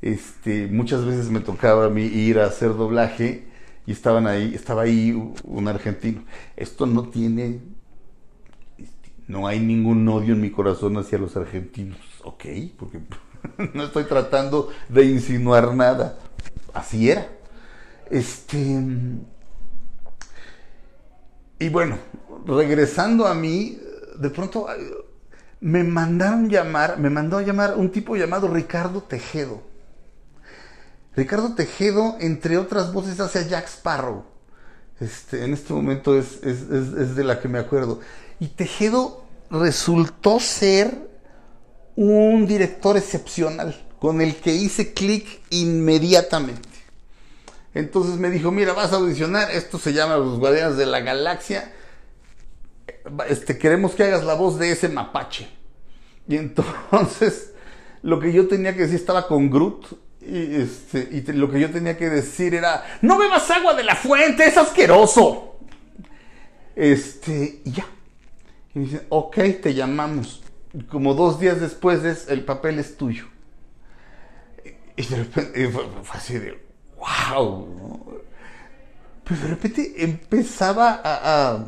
Este, 0.00 0.66
muchas 0.68 1.04
veces 1.04 1.28
me 1.28 1.40
tocaba 1.40 1.84
a 1.84 1.90
mí 1.90 2.02
ir 2.02 2.38
a 2.38 2.46
hacer 2.46 2.74
doblaje 2.74 3.44
y 3.84 3.92
estaban 3.92 4.26
ahí, 4.26 4.54
estaba 4.54 4.82
ahí 4.84 5.12
un 5.44 5.68
argentino. 5.68 6.24
Esto 6.56 6.86
no 6.86 7.10
tiene, 7.10 7.60
no 9.28 9.46
hay 9.46 9.60
ningún 9.60 10.08
odio 10.08 10.32
en 10.32 10.40
mi 10.40 10.50
corazón 10.50 10.96
hacia 10.96 11.18
los 11.18 11.36
argentinos, 11.36 11.98
¿ok? 12.24 12.44
Porque 12.78 13.00
no 13.74 13.84
estoy 13.84 14.04
tratando 14.04 14.70
de 14.88 15.04
insinuar 15.04 15.74
nada. 15.74 16.18
Así 16.72 17.10
era. 17.10 17.28
Este. 18.08 18.80
Y 21.58 21.68
bueno, 21.68 21.98
regresando 22.46 23.26
a 23.26 23.34
mí, 23.34 23.78
de 24.18 24.30
pronto 24.30 24.66
me 25.60 25.84
mandaron 25.84 26.48
llamar, 26.48 26.98
me 26.98 27.10
mandó 27.10 27.38
a 27.38 27.42
llamar 27.42 27.74
un 27.76 27.90
tipo 27.90 28.16
llamado 28.16 28.48
Ricardo 28.48 29.02
Tejedo. 29.02 29.62
Ricardo 31.14 31.54
Tejedo, 31.54 32.16
entre 32.20 32.56
otras 32.56 32.92
voces, 32.92 33.20
hace 33.20 33.40
a 33.40 33.46
Jack 33.46 33.66
Sparrow. 33.66 34.24
Este, 35.00 35.44
en 35.44 35.52
este 35.52 35.72
momento 35.72 36.18
es, 36.18 36.42
es 36.42 37.16
de 37.16 37.24
la 37.24 37.40
que 37.40 37.48
me 37.48 37.58
acuerdo. 37.58 38.00
Y 38.38 38.48
Tejedo 38.48 39.24
resultó 39.50 40.40
ser 40.40 41.10
un 41.96 42.46
director 42.46 42.96
excepcional 42.96 43.76
con 43.98 44.20
el 44.20 44.36
que 44.36 44.54
hice 44.54 44.94
clic 44.94 45.42
inmediatamente. 45.50 46.68
Entonces 47.74 48.16
me 48.16 48.30
dijo, 48.30 48.50
mira, 48.50 48.72
vas 48.72 48.92
a 48.92 48.96
audicionar, 48.96 49.50
esto 49.50 49.78
se 49.78 49.92
llama 49.92 50.16
Los 50.16 50.38
Guardianes 50.38 50.76
de 50.76 50.86
la 50.86 51.00
Galaxia, 51.00 51.72
este, 53.28 53.58
queremos 53.58 53.94
que 53.94 54.04
hagas 54.04 54.24
la 54.24 54.34
voz 54.34 54.58
de 54.58 54.72
ese 54.72 54.88
mapache. 54.88 55.48
Y 56.28 56.36
entonces 56.36 57.52
lo 58.02 58.20
que 58.20 58.32
yo 58.32 58.48
tenía 58.48 58.74
que 58.74 58.82
decir 58.82 58.96
estaba 58.96 59.26
con 59.26 59.50
Groot 59.50 59.86
y, 60.20 60.56
este, 60.56 61.08
y 61.10 61.22
lo 61.32 61.50
que 61.50 61.60
yo 61.60 61.70
tenía 61.70 61.96
que 61.96 62.10
decir 62.10 62.54
era, 62.54 62.98
no 63.02 63.18
bebas 63.18 63.50
agua 63.50 63.74
de 63.74 63.84
la 63.84 63.96
fuente, 63.96 64.46
es 64.46 64.56
asqueroso. 64.56 65.58
Este, 66.76 67.62
y 67.64 67.72
ya. 67.72 67.86
Y 68.74 68.78
me 68.78 68.84
dicen, 68.84 69.06
ok, 69.08 69.36
te 69.60 69.74
llamamos 69.74 70.42
como 70.88 71.14
dos 71.14 71.40
días 71.40 71.60
después 71.60 72.04
es, 72.04 72.28
el 72.28 72.44
papel 72.44 72.78
es 72.78 72.96
tuyo. 72.96 73.26
Y 74.96 75.02
de 75.02 75.16
repente 75.16 75.68
fue, 75.68 75.84
así 76.12 76.38
de, 76.38 76.60
wow. 76.96 78.22
Pero 79.24 79.40
de 79.40 79.48
repente 79.48 79.94
empezaba 79.96 81.00
a, 81.02 81.64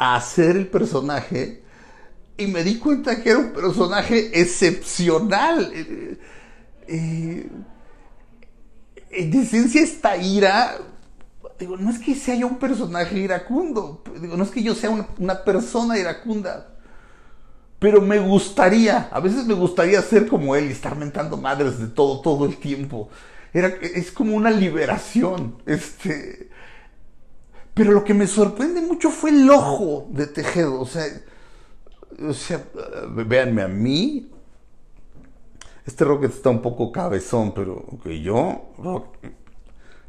hacer 0.00 0.56
el 0.56 0.66
personaje 0.66 1.62
y 2.38 2.46
me 2.46 2.64
di 2.64 2.78
cuenta 2.78 3.22
que 3.22 3.30
era 3.30 3.38
un 3.38 3.52
personaje 3.52 4.40
excepcional. 4.40 5.70
Eh, 5.74 6.18
eh, 6.88 7.48
en 9.10 9.34
esencia 9.34 9.82
esta 9.82 10.16
ira, 10.16 10.78
digo, 11.58 11.76
no 11.76 11.90
es 11.90 11.98
que 11.98 12.14
sea 12.14 12.34
yo 12.34 12.46
un 12.46 12.58
personaje 12.58 13.18
iracundo, 13.18 14.02
digo, 14.20 14.36
no 14.36 14.44
es 14.44 14.50
que 14.50 14.62
yo 14.62 14.74
sea 14.74 14.88
una, 14.88 15.06
una 15.18 15.44
persona 15.44 15.98
iracunda, 15.98 16.68
pero 17.78 18.00
me 18.00 18.18
gustaría, 18.18 19.08
a 19.10 19.20
veces 19.20 19.44
me 19.46 19.54
gustaría 19.54 20.00
ser 20.00 20.26
como 20.26 20.56
él 20.56 20.68
y 20.68 20.72
estar 20.72 20.96
mentando 20.96 21.36
madres 21.36 21.78
de 21.78 21.88
todo, 21.88 22.20
todo 22.20 22.46
el 22.46 22.56
tiempo. 22.56 23.10
Era, 23.52 23.68
es 23.68 24.12
como 24.12 24.36
una 24.36 24.50
liberación. 24.50 25.60
Este, 25.66 26.49
pero 27.80 27.92
lo 27.92 28.04
que 28.04 28.12
me 28.12 28.26
sorprende 28.26 28.82
mucho 28.82 29.08
fue 29.08 29.30
el 29.30 29.48
ojo 29.48 30.06
de 30.10 30.26
Tejedo. 30.26 30.82
O 30.82 30.84
sea, 30.84 31.06
o 32.28 32.34
sea, 32.34 32.62
véanme 33.08 33.62
a 33.62 33.68
mí. 33.68 34.30
Este 35.86 36.04
Rocket 36.04 36.30
está 36.30 36.50
un 36.50 36.60
poco 36.60 36.92
cabezón, 36.92 37.54
pero 37.54 37.86
que 38.04 38.20
yo, 38.20 38.74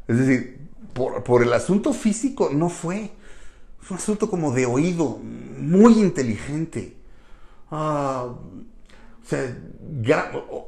es 0.05 0.17
decir, 0.17 0.67
por, 0.91 1.23
por 1.23 1.43
el 1.43 1.53
asunto 1.53 1.93
físico 1.93 2.49
no 2.51 2.67
fue. 2.67 3.11
Fue 3.79 3.95
un 3.95 4.01
asunto 4.01 4.29
como 4.29 4.51
de 4.51 4.65
oído, 4.65 5.19
muy 5.57 5.93
inteligente. 5.93 6.97
Ah, 7.71 8.25
o 8.25 9.25
sea, 9.25 9.57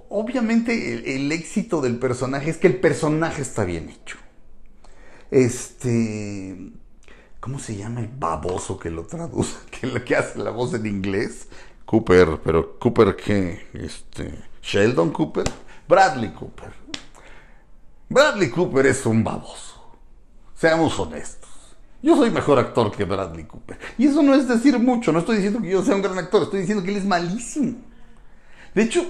obviamente 0.08 1.16
el, 1.18 1.30
éxito 1.34 1.82
del 1.82 2.00
personaje 2.00 2.50
es 2.50 2.56
que 2.56 2.68
el 2.68 2.80
personaje 2.80 3.42
está 3.42 3.66
bien 3.66 3.89
hecho. 3.89 4.16
Este. 5.32 6.72
¿Cómo 7.43 7.60
se 7.60 7.75
llama 7.75 7.99
el 7.99 8.08
baboso 8.08 8.79
que 8.79 8.89
lo 8.89 9.03
traduce? 9.03 9.58
Que, 9.69 10.01
que 10.06 10.15
hace 10.15 10.39
la 10.39 10.51
voz 10.51 10.73
en 10.75 10.86
inglés. 10.86 11.49
Cooper, 11.84 12.39
pero 12.41 12.79
Cooper 12.79 13.17
qué? 13.17 13.67
Este. 13.73 14.34
Sheldon 14.62 15.12
Cooper. 15.12 15.43
Bradley 15.86 16.32
Cooper. 16.32 16.71
Bradley 18.08 18.49
Cooper 18.49 18.86
es 18.86 19.06
un 19.06 19.25
baboso. 19.25 19.97
Seamos 20.56 20.97
honestos. 20.97 21.49
Yo 22.01 22.15
soy 22.15 22.32
mejor 22.32 22.60
actor 22.60 22.89
que 22.93 23.03
Bradley 23.03 23.43
Cooper. 23.43 23.77
Y 23.97 24.08
eso 24.08 24.23
no 24.23 24.36
es 24.36 24.47
decir 24.47 24.79
mucho, 24.79 25.12
no 25.12 25.19
estoy 25.19 25.36
diciendo 25.36 25.62
que 25.62 25.69
yo 25.69 25.84
sea 25.84 25.97
un 25.97 26.01
gran 26.01 26.17
actor, 26.17 26.43
estoy 26.43 26.62
diciendo 26.62 26.82
que 26.82 26.91
él 26.91 26.97
es 26.97 27.06
malísimo. 27.06 27.75
De 28.73 28.84
hecho, 28.84 29.06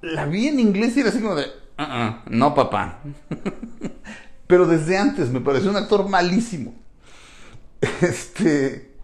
la 0.00 0.26
vi 0.26 0.46
en 0.46 0.60
inglés 0.60 0.96
y 0.96 1.00
era 1.00 1.08
así 1.08 1.20
como 1.20 1.34
de, 1.34 1.46
uh-uh, 1.76 2.30
no 2.30 2.54
papá. 2.54 3.00
Pero 4.46 4.64
desde 4.64 4.96
antes 4.96 5.30
me 5.30 5.40
pareció 5.40 5.70
un 5.70 5.76
actor 5.76 6.08
malísimo. 6.08 6.83
Este... 8.02 8.94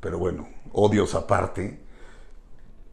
Pero 0.00 0.18
bueno, 0.18 0.48
odios 0.72 1.14
aparte. 1.14 1.78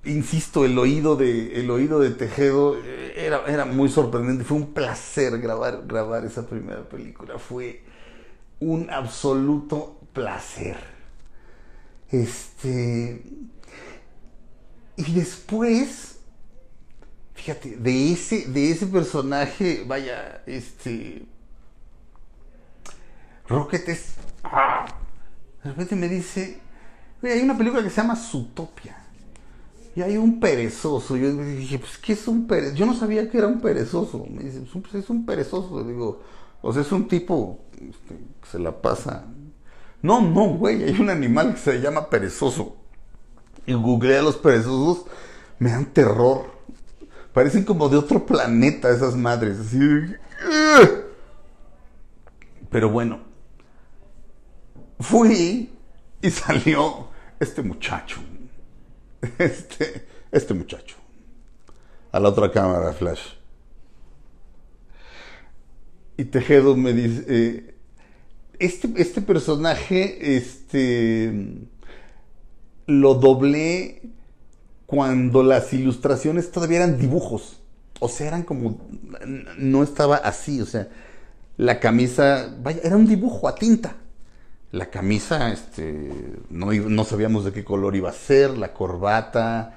Insisto, 0.04 0.66
el 0.66 0.78
oído 0.78 1.16
de, 1.16 1.60
el 1.60 1.70
oído 1.70 2.00
de 2.00 2.12
Tejedo 2.12 2.78
eh, 2.84 3.14
era, 3.16 3.46
era 3.48 3.66
muy 3.66 3.90
sorprendente. 3.90 4.44
Fue 4.44 4.58
un 4.58 4.74
placer 4.74 5.40
grabar, 5.40 5.84
grabar 5.86 6.26
esa 6.26 6.48
primera 6.48 6.88
película. 6.88 7.40
Fue 7.40 7.84
un 8.60 8.90
absoluto 8.90 10.00
placer. 10.14 10.78
Este. 12.10 13.22
Y 14.98 15.14
después, 15.14 16.20
fíjate, 17.36 17.78
de 17.78 18.12
ese, 18.12 18.48
de 18.48 18.72
ese 18.72 18.88
personaje, 18.88 19.84
vaya, 19.86 20.42
este. 20.46 21.26
Rocket 23.48 23.90
es. 23.90 24.16
¡ah! 24.44 24.86
De 25.64 25.70
repente 25.70 25.96
me 25.96 26.08
dice, 26.08 26.60
hay 27.24 27.42
una 27.42 27.58
película 27.58 27.84
que 27.84 27.90
se 27.90 28.02
llama 28.02 28.16
Zootopia. 28.16 28.98
Y 29.96 30.02
hay 30.02 30.18
un 30.18 30.40
perezoso. 30.40 31.18
Yo 31.18 31.34
dije, 31.34 31.80
pues, 31.80 31.98
¿qué 31.98 32.14
es 32.14 32.28
un 32.28 32.46
perezoso? 32.48 32.76
Yo 32.76 32.86
no 32.86 32.94
sabía 32.94 33.30
que 33.30 33.38
era 33.38 33.48
un 33.48 33.60
perezoso. 33.60 34.26
Me 34.30 34.44
dice, 34.44 34.62
pues, 34.72 34.94
es 34.96 35.10
un 35.10 35.26
perezoso. 35.26 35.84
digo, 35.84 36.22
o 36.62 36.72
sea, 36.72 36.84
es 36.84 36.92
un 36.92 37.08
tipo 37.08 37.60
este, 37.74 38.18
se 38.52 38.60
la 38.60 38.82
pasa. 38.82 39.26
No, 40.02 40.22
no, 40.22 40.46
güey, 40.56 40.84
hay 40.84 41.00
un 41.00 41.10
animal 41.10 41.54
que 41.54 41.60
se 41.60 41.82
llama 41.82 42.10
perezoso. 42.10 42.76
Y 43.66 43.74
googleé 43.74 44.20
a 44.20 44.22
los 44.22 44.38
perezosos, 44.38 45.06
me 45.60 45.72
dan 45.72 45.86
terror. 45.88 46.46
Parecen 47.34 47.64
como 47.66 47.90
de 47.90 47.98
otro 47.98 48.26
planeta 48.26 48.90
esas 48.90 49.16
madres. 49.16 49.60
Así 49.60 49.78
Pero 52.70 52.90
bueno, 52.90 53.20
fui 55.00 55.70
y 56.22 56.30
salió 56.30 57.10
este 57.40 57.62
muchacho. 57.62 58.18
Este, 59.38 60.06
este 60.32 60.54
muchacho. 60.54 60.96
A 62.12 62.20
la 62.20 62.30
otra 62.30 62.52
cámara, 62.52 62.94
flash. 62.94 63.22
Y 66.18 66.26
Tejedo 66.26 66.76
me 66.76 66.94
dice, 66.94 67.26
eh, 67.28 67.76
este, 68.60 68.92
este 68.98 69.22
personaje, 69.22 70.38
este, 70.38 71.60
lo 72.88 73.16
doblé 73.16 74.02
cuando 74.88 75.44
las 75.44 75.74
ilustraciones 75.74 76.52
todavía 76.52 76.78
eran 76.78 76.98
dibujos. 76.98 77.60
O 78.00 78.10
sea, 78.10 78.28
eran 78.28 78.44
como, 78.44 78.80
no 79.58 79.84
estaba 79.84 80.18
así, 80.18 80.62
o 80.62 80.66
sea, 80.66 80.88
la 81.58 81.80
camisa, 81.80 82.56
vaya, 82.62 82.82
era 82.84 82.96
un 82.96 83.08
dibujo 83.08 83.48
a 83.48 83.56
tinta. 83.56 83.96
La 84.72 84.90
camisa, 84.90 85.52
este, 85.52 86.12
no, 86.50 86.72
no 86.72 87.04
sabíamos 87.06 87.46
de 87.46 87.54
qué 87.54 87.64
color 87.64 87.96
iba 87.96 88.10
a 88.10 88.14
ser, 88.14 88.58
la 88.58 88.74
corbata, 88.74 89.76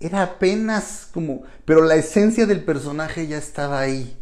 era 0.00 0.22
apenas 0.22 1.08
como, 1.12 1.42
pero 1.66 1.82
la 1.82 1.94
esencia 1.96 2.46
del 2.46 2.64
personaje 2.64 3.26
ya 3.26 3.36
estaba 3.36 3.80
ahí. 3.80 4.16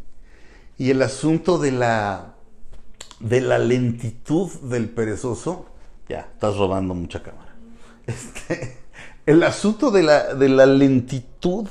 Y 0.77 0.91
el 0.91 1.03
asunto 1.03 1.59
de 1.59 1.73
la, 1.73 2.35
de 3.21 3.41
la 3.41 3.59
lentitud 3.59 4.51
del 4.63 4.89
perezoso, 4.89 5.67
ya, 6.09 6.29
estás 6.33 6.57
robando 6.57 6.95
mucha 6.95 7.23
cámara. 7.23 7.47
Este, 8.09 8.79
el 9.27 9.43
asunto 9.43 9.91
de 9.91 10.03
la, 10.03 10.35
de 10.35 10.49
la 10.49 10.65
lentitud 10.65 11.69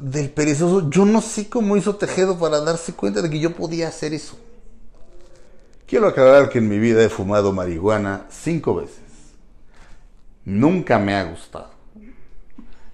del 0.00 0.30
perezoso, 0.30 0.88
yo 0.88 1.04
no 1.04 1.20
sé 1.20 1.50
cómo 1.50 1.76
hizo 1.76 1.96
Tejedo 1.96 2.38
para 2.38 2.62
darse 2.62 2.94
cuenta 2.94 3.20
de 3.20 3.28
que 3.28 3.38
yo 3.38 3.54
podía 3.54 3.88
hacer 3.88 4.14
eso. 4.14 4.38
Quiero 5.86 6.08
aclarar 6.08 6.48
que 6.48 6.58
en 6.58 6.68
mi 6.68 6.80
vida 6.80 7.04
he 7.04 7.08
fumado 7.08 7.52
marihuana 7.52 8.26
cinco 8.28 8.74
veces. 8.74 9.04
Nunca 10.44 10.98
me 10.98 11.14
ha 11.14 11.22
gustado. 11.24 11.70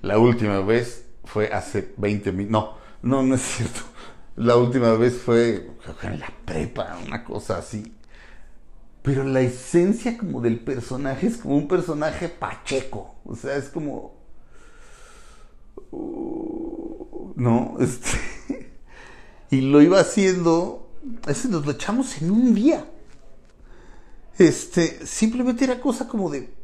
La 0.03 0.19
última 0.19 0.61
vez 0.61 1.07
fue 1.25 1.51
hace 1.51 1.95
20 1.97 2.33
minutos. 2.33 2.77
No, 3.01 3.17
no, 3.17 3.23
no 3.23 3.35
es 3.37 3.41
cierto. 3.41 3.81
La 4.37 4.57
última 4.57 4.93
vez 4.93 5.15
fue 5.15 5.71
en 6.03 6.21
la 6.21 6.31
prepa, 6.45 6.99
una 7.07 7.25
cosa 7.25 7.59
así. 7.59 7.95
Pero 9.03 9.25
la 9.25 9.41
esencia 9.41 10.19
como 10.19 10.43
del 10.43 10.61
personaje 10.61 11.29
es 11.29 11.39
como 11.39 11.57
un 11.57 11.69
personaje 11.69 12.29
pacheco. 12.29 13.15
O 13.25 13.35
sea, 13.35 13.57
es 13.57 13.71
como... 13.71 14.21
Uh, 15.91 17.33
no, 17.37 17.77
este... 17.81 18.71
y 19.51 19.63
lo 19.63 19.81
iba 19.81 19.99
haciendo... 19.99 20.82
Ese 21.27 21.49
nos 21.49 21.65
lo 21.65 21.73
echamos 21.73 22.21
en 22.21 22.31
un 22.31 22.55
día. 22.55 22.87
Este, 24.39 25.07
simplemente 25.07 25.65
era 25.65 25.81
cosa 25.81 26.09
como 26.09 26.31
de... 26.31 26.55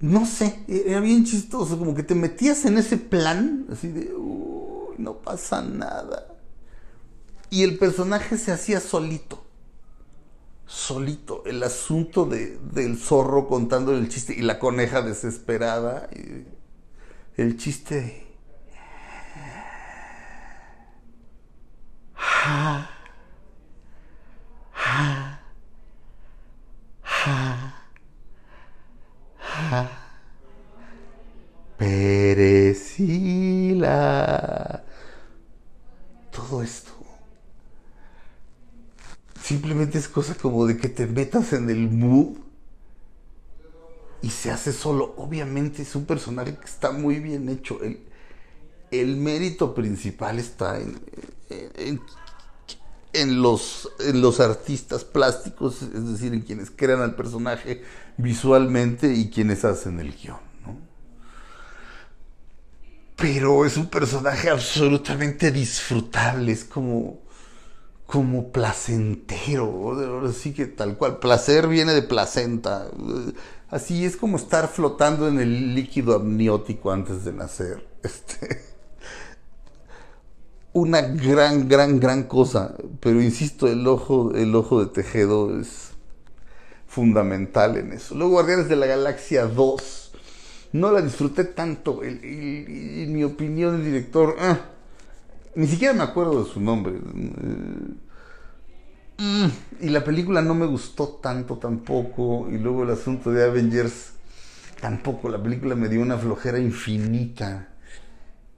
No 0.00 0.26
sé, 0.26 0.64
era 0.68 1.00
bien 1.00 1.24
chistoso, 1.24 1.76
como 1.76 1.94
que 1.94 2.04
te 2.04 2.14
metías 2.14 2.64
en 2.64 2.78
ese 2.78 2.98
plan, 2.98 3.66
así 3.72 3.88
de, 3.88 4.14
uy, 4.14 4.94
no 4.98 5.14
pasa 5.18 5.60
nada. 5.60 6.36
Y 7.50 7.64
el 7.64 7.78
personaje 7.78 8.38
se 8.38 8.52
hacía 8.52 8.80
solito 8.80 9.48
solito. 10.68 11.42
El 11.46 11.62
asunto 11.62 12.26
de, 12.26 12.58
del 12.72 12.98
zorro 12.98 13.48
contando 13.48 13.92
el 13.96 14.08
chiste 14.08 14.34
y 14.36 14.42
la 14.42 14.60
coneja 14.60 15.02
desesperada. 15.02 16.08
El 17.36 17.56
chiste 17.56 18.27
Ja, 22.48 22.88
ja, 24.72 25.38
ja, 27.02 27.38
ja. 29.38 29.82
Perecila. 31.76 33.12
Todo 36.30 36.62
esto 36.62 36.92
Simplemente 39.42 39.98
es 39.98 40.08
cosa 40.08 40.34
como 40.34 40.66
de 40.66 40.76
que 40.76 40.88
te 40.88 41.06
metas 41.06 41.52
en 41.52 41.70
el 41.70 41.88
mood 41.90 42.36
y 44.22 44.30
se 44.30 44.50
hace 44.50 44.72
solo. 44.72 45.14
Obviamente 45.16 45.82
es 45.82 45.94
un 45.94 46.04
personaje 46.06 46.56
que 46.56 46.66
está 46.66 46.92
muy 46.92 47.20
bien 47.20 47.48
hecho. 47.48 47.82
El, 47.82 48.00
el 48.90 49.16
mérito 49.16 49.74
principal 49.74 50.38
está 50.38 50.78
en, 50.80 51.00
en, 51.50 52.00
los, 53.14 53.90
en 54.00 54.20
los 54.20 54.40
artistas 54.40 55.04
plásticos, 55.04 55.82
es 55.82 56.12
decir, 56.12 56.34
en 56.34 56.42
quienes 56.42 56.70
crean 56.70 57.00
al 57.00 57.14
personaje 57.14 57.82
visualmente 58.16 59.14
y 59.14 59.30
quienes 59.30 59.64
hacen 59.64 60.00
el 60.00 60.14
guion. 60.14 60.48
Pero 63.16 63.64
es 63.64 63.76
un 63.76 63.86
personaje 63.86 64.48
absolutamente 64.48 65.50
disfrutable, 65.50 66.52
es 66.52 66.64
como 66.64 67.20
como 68.08 68.52
placentero, 68.52 70.24
así 70.26 70.54
que 70.54 70.64
tal 70.64 70.96
cual, 70.96 71.18
placer 71.18 71.68
viene 71.68 71.92
de 71.92 72.00
placenta, 72.00 72.88
así 73.68 74.06
es 74.06 74.16
como 74.16 74.38
estar 74.38 74.68
flotando 74.68 75.28
en 75.28 75.38
el 75.38 75.74
líquido 75.74 76.14
amniótico 76.14 76.90
antes 76.90 77.26
de 77.26 77.34
nacer, 77.34 77.86
este, 78.02 78.64
una 80.72 81.02
gran, 81.02 81.68
gran, 81.68 81.98
gran 81.98 82.24
cosa, 82.24 82.74
pero 83.00 83.20
insisto, 83.22 83.66
el 83.66 83.86
ojo, 83.86 84.34
el 84.34 84.54
ojo 84.54 84.84
de 84.84 84.90
Tejedo 84.90 85.58
es 85.58 85.90
fundamental 86.86 87.76
en 87.76 87.92
eso. 87.92 88.14
Luego 88.14 88.32
Guardianes 88.32 88.68
de 88.68 88.76
la 88.76 88.86
Galaxia 88.86 89.46
2, 89.46 90.12
no 90.72 90.92
la 90.92 91.02
disfruté 91.02 91.44
tanto, 91.44 92.02
en 92.02 93.12
mi 93.12 93.24
opinión 93.24 93.76
el 93.76 93.84
director... 93.84 94.36
Ah, 94.38 94.58
ni 95.58 95.66
siquiera 95.66 95.92
me 95.92 96.04
acuerdo 96.04 96.44
de 96.44 96.50
su 96.52 96.60
nombre. 96.60 96.92
Mm, 99.18 99.46
y 99.80 99.88
la 99.88 100.04
película 100.04 100.40
no 100.40 100.54
me 100.54 100.66
gustó 100.66 101.08
tanto 101.20 101.56
tampoco. 101.56 102.48
Y 102.48 102.58
luego 102.58 102.84
el 102.84 102.90
asunto 102.90 103.32
de 103.32 103.44
Avengers 103.44 104.12
tampoco. 104.80 105.28
La 105.28 105.42
película 105.42 105.74
me 105.74 105.88
dio 105.88 106.00
una 106.00 106.16
flojera 106.16 106.60
infinita. 106.60 107.70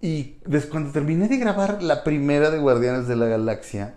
Y 0.01 0.39
cuando 0.71 0.93
terminé 0.93 1.29
de 1.29 1.37
grabar 1.37 1.83
la 1.83 2.03
primera 2.03 2.51
de 2.51 2.59
Guardianes 2.59 3.07
de 3.07 3.17
la 3.17 3.27
Galaxia, 3.27 3.97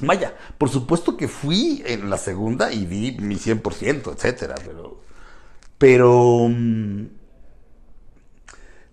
vaya, 0.00 0.34
por 0.58 0.68
supuesto 0.68 1.16
que 1.16 1.26
fui 1.26 1.82
en 1.86 2.08
la 2.08 2.18
segunda 2.18 2.72
y 2.72 2.86
di 2.86 3.16
mi 3.20 3.34
100%, 3.34 4.14
etcétera, 4.14 4.54
pero. 4.64 5.00
Pero. 5.76 6.48
Mm, 6.48 7.06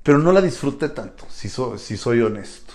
pero 0.01 0.19
no 0.19 0.31
la 0.31 0.41
disfruté 0.41 0.89
tanto, 0.89 1.25
si, 1.29 1.49
si 1.49 1.97
soy 1.97 2.21
honesto. 2.21 2.73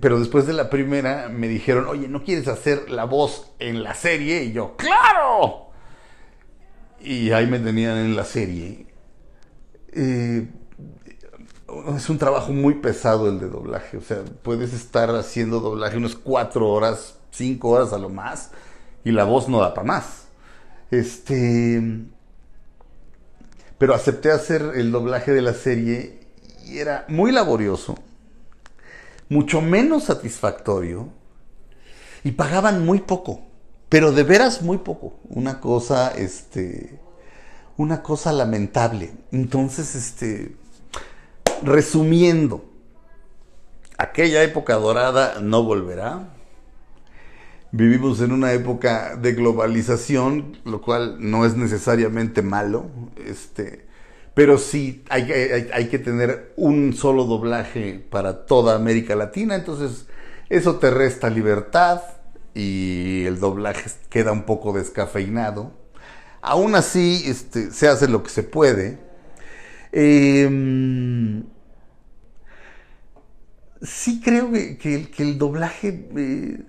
Pero 0.00 0.18
después 0.18 0.46
de 0.46 0.52
la 0.52 0.68
primera 0.68 1.28
me 1.28 1.46
dijeron, 1.46 1.86
oye, 1.86 2.08
¿no 2.08 2.24
quieres 2.24 2.48
hacer 2.48 2.90
la 2.90 3.04
voz 3.04 3.52
en 3.60 3.84
la 3.84 3.94
serie? 3.94 4.42
Y 4.44 4.52
yo, 4.52 4.76
¡claro! 4.76 5.70
Y 7.00 7.30
ahí 7.30 7.46
me 7.46 7.60
tenían 7.60 7.98
en 7.98 8.16
la 8.16 8.24
serie. 8.24 8.88
Eh, 9.92 10.48
es 11.96 12.08
un 12.08 12.18
trabajo 12.18 12.52
muy 12.52 12.74
pesado 12.74 13.28
el 13.28 13.40
de 13.40 13.48
doblaje. 13.48 13.96
O 13.96 14.02
sea, 14.02 14.22
puedes 14.42 14.72
estar 14.72 15.10
haciendo 15.14 15.60
doblaje 15.60 15.96
unas 15.96 16.14
cuatro 16.14 16.68
horas, 16.68 17.16
cinco 17.30 17.70
horas 17.70 17.92
a 17.92 17.98
lo 17.98 18.08
más, 18.08 18.50
y 19.04 19.12
la 19.12 19.24
voz 19.24 19.48
no 19.48 19.60
da 19.60 19.74
para 19.74 19.86
más. 19.86 20.26
Este. 20.90 21.82
Pero 23.78 23.94
acepté 23.94 24.30
hacer 24.30 24.72
el 24.74 24.90
doblaje 24.90 25.32
de 25.32 25.42
la 25.42 25.52
serie 25.52 26.20
y 26.64 26.78
era 26.78 27.04
muy 27.08 27.30
laborioso 27.30 27.96
mucho 29.28 29.60
menos 29.60 30.04
satisfactorio 30.04 31.08
y 32.24 32.32
pagaban 32.32 32.84
muy 32.84 33.00
poco, 33.00 33.42
pero 33.88 34.12
de 34.12 34.22
veras 34.22 34.62
muy 34.62 34.78
poco. 34.78 35.14
Una 35.28 35.60
cosa, 35.60 36.12
este, 36.16 36.98
una 37.76 38.02
cosa 38.02 38.32
lamentable. 38.32 39.12
Entonces, 39.32 39.94
este, 39.94 40.56
resumiendo, 41.62 42.64
aquella 43.98 44.42
época 44.42 44.74
dorada 44.74 45.40
no 45.40 45.62
volverá. 45.62 46.32
Vivimos 47.72 48.20
en 48.20 48.32
una 48.32 48.52
época 48.52 49.16
de 49.16 49.32
globalización, 49.32 50.58
lo 50.64 50.80
cual 50.80 51.16
no 51.18 51.44
es 51.44 51.56
necesariamente 51.56 52.40
malo. 52.42 52.86
Este, 53.26 53.86
pero 54.36 54.58
sí 54.58 55.02
hay, 55.08 55.88
que 55.90 55.98
tener 55.98 56.52
un 56.56 56.92
solo 56.92 57.24
doblaje 57.24 58.04
para 58.10 58.44
toda 58.44 58.76
América 58.76 59.16
Latina, 59.16 59.54
entonces 59.54 60.06
eso 60.50 60.76
te 60.76 60.90
resta 60.90 61.30
libertad 61.30 62.02
y 62.54 63.24
el 63.24 63.40
doblaje 63.40 63.90
queda 64.10 64.32
un 64.32 64.42
poco 64.42 64.72
descafeinado. 64.72 65.72
Aún 66.42 66.74
así, 66.74 67.24
este, 67.26 67.70
se 67.70 67.88
hace 67.88 68.08
lo 68.08 68.22
que 68.22 68.28
se 68.28 68.42
puede. 68.42 68.98
Em, 69.98 71.42
sí 73.80 74.20
creo 74.22 74.52
que, 74.52 75.08
el 75.16 75.38
doblaje, 75.38 76.06
eh, 76.14 76.62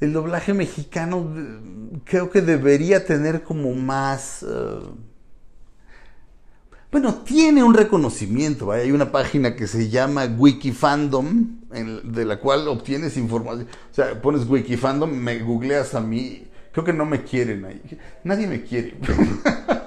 el 0.00 0.12
doblaje 0.12 0.52
mexicano, 0.52 1.32
eh, 1.36 2.00
creo 2.04 2.28
que 2.28 2.40
debería 2.40 3.06
tener 3.06 3.44
como 3.44 3.72
más... 3.74 4.42
Eh, 4.42 4.80
bueno, 6.90 7.22
tiene 7.22 7.62
un 7.62 7.72
reconocimiento. 7.72 8.72
Hay 8.72 8.90
una 8.90 9.12
página 9.12 9.54
que 9.54 9.68
se 9.68 9.88
llama 9.88 10.24
Wikifandom, 10.24 11.60
de 12.02 12.24
la 12.24 12.40
cual 12.40 12.66
obtienes 12.66 13.16
información. 13.16 13.68
O 13.92 13.94
sea, 13.94 14.20
pones 14.20 14.48
Wikifandom, 14.48 15.08
me 15.08 15.38
googleas 15.38 15.94
a 15.94 16.00
mí. 16.00 16.48
Creo 16.72 16.84
que 16.84 16.92
no 16.92 17.06
me 17.06 17.22
quieren 17.22 17.64
ahí. 17.64 17.80
Nadie 18.24 18.48
me 18.48 18.64
quiere. 18.64 18.96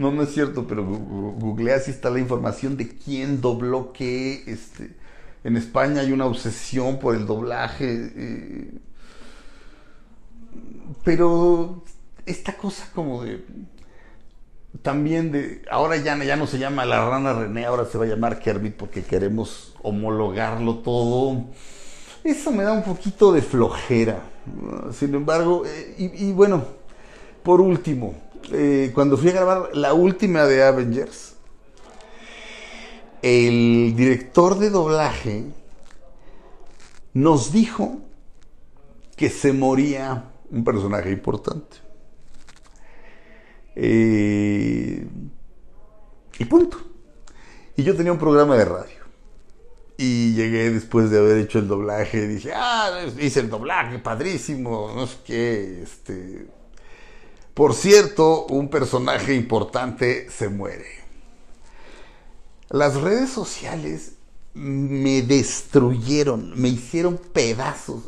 no, 0.00 0.10
no 0.10 0.22
es 0.22 0.32
cierto, 0.32 0.66
pero 0.66 0.84
googleas 0.84 1.88
y 1.88 1.90
está 1.92 2.10
la 2.10 2.18
información 2.18 2.76
de 2.76 2.88
quién 2.88 3.40
dobló 3.40 3.92
qué. 3.92 4.42
Este, 4.46 4.96
en 5.44 5.56
España 5.56 6.00
hay 6.00 6.12
una 6.12 6.26
obsesión 6.26 6.98
por 6.98 7.14
el 7.14 7.26
doblaje. 7.26 8.12
Eh, 8.16 8.70
pero 11.04 11.84
esta 12.26 12.56
cosa 12.56 12.88
como 12.94 13.22
de 13.24 13.44
también 14.82 15.32
de, 15.32 15.62
ahora 15.70 15.96
ya, 15.96 16.16
ya 16.24 16.36
no 16.36 16.46
se 16.46 16.58
llama 16.58 16.84
la 16.84 17.08
rana 17.08 17.32
René, 17.32 17.66
ahora 17.66 17.84
se 17.84 17.98
va 17.98 18.04
a 18.04 18.08
llamar 18.08 18.38
Kermit 18.38 18.76
porque 18.76 19.02
queremos 19.02 19.74
homologarlo 19.82 20.76
todo. 20.76 21.44
Eso 22.22 22.52
me 22.52 22.62
da 22.62 22.72
un 22.72 22.82
poquito 22.82 23.32
de 23.32 23.42
flojera. 23.42 24.22
Sin 24.92 25.14
embargo, 25.14 25.64
eh, 25.66 26.12
y, 26.16 26.32
bueno, 26.32 26.64
por 27.42 27.60
último, 27.60 28.14
eh, 28.52 28.90
cuando 28.94 29.16
fui 29.16 29.30
a 29.30 29.32
grabar 29.32 29.70
la 29.74 29.94
última 29.94 30.44
de 30.44 30.62
Avengers, 30.62 31.36
el 33.22 33.94
director 33.96 34.58
de 34.58 34.70
doblaje 34.70 35.44
nos 37.12 37.52
dijo 37.52 37.98
que 39.16 39.28
se 39.28 39.52
moría 39.52 40.30
un 40.50 40.64
personaje 40.64 41.10
importante. 41.10 41.76
Eh, 43.76 45.06
y 46.38 46.44
punto. 46.46 46.78
Y 47.76 47.82
yo 47.82 47.96
tenía 47.96 48.12
un 48.12 48.18
programa 48.18 48.56
de 48.56 48.64
radio. 48.64 49.00
Y 49.96 50.32
llegué 50.34 50.70
después 50.70 51.10
de 51.10 51.18
haber 51.18 51.38
hecho 51.38 51.58
el 51.58 51.68
doblaje. 51.68 52.24
Y 52.24 52.26
dije, 52.26 52.52
ah, 52.54 53.04
hice 53.18 53.40
el 53.40 53.50
doblaje, 53.50 53.98
padrísimo, 53.98 54.92
no 54.94 55.06
sé 55.06 55.18
qué. 55.24 55.82
Este... 55.82 56.59
Por 57.60 57.74
cierto, 57.74 58.46
un 58.46 58.70
personaje 58.70 59.34
importante 59.34 60.30
se 60.30 60.48
muere. 60.48 60.86
Las 62.70 62.98
redes 62.98 63.28
sociales 63.28 64.12
me 64.54 65.20
destruyeron, 65.20 66.58
me 66.58 66.68
hicieron 66.68 67.18
pedazos. 67.18 68.02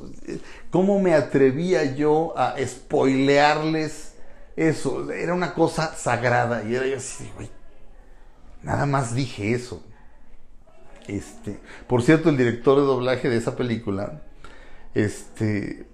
¿Cómo 0.71 1.01
me 1.01 1.13
atrevía 1.13 1.95
yo 1.95 2.33
a 2.35 2.55
spoilearles? 2.65 4.15
eso, 4.57 5.13
era 5.13 5.35
una 5.35 5.53
cosa 5.53 5.95
sagrada. 5.97 6.65
Y 6.65 6.75
era 6.75 6.87
yo 6.87 6.97
así, 6.97 7.31
güey, 7.35 7.51
nada 8.63 8.87
más 8.87 9.15
dije 9.15 9.53
eso. 9.53 9.83
Este, 11.07 11.61
por 11.87 12.03
cierto, 12.03 12.31
el 12.31 12.39
director 12.39 12.81
de 12.81 12.87
doblaje 12.87 13.29
de 13.29 13.37
esa 13.37 13.55
película, 13.55 14.23
este, 14.95 15.92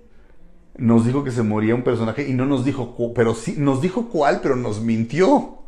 nos 0.78 1.04
dijo 1.04 1.24
que 1.24 1.32
se 1.32 1.42
moría 1.42 1.74
un 1.74 1.82
personaje 1.82 2.26
y 2.28 2.32
no 2.32 2.46
nos 2.46 2.64
dijo, 2.64 3.12
pero 3.14 3.34
sí, 3.34 3.56
nos 3.58 3.82
dijo 3.82 4.08
cuál, 4.08 4.40
pero 4.40 4.56
nos 4.56 4.80
mintió. 4.80 5.58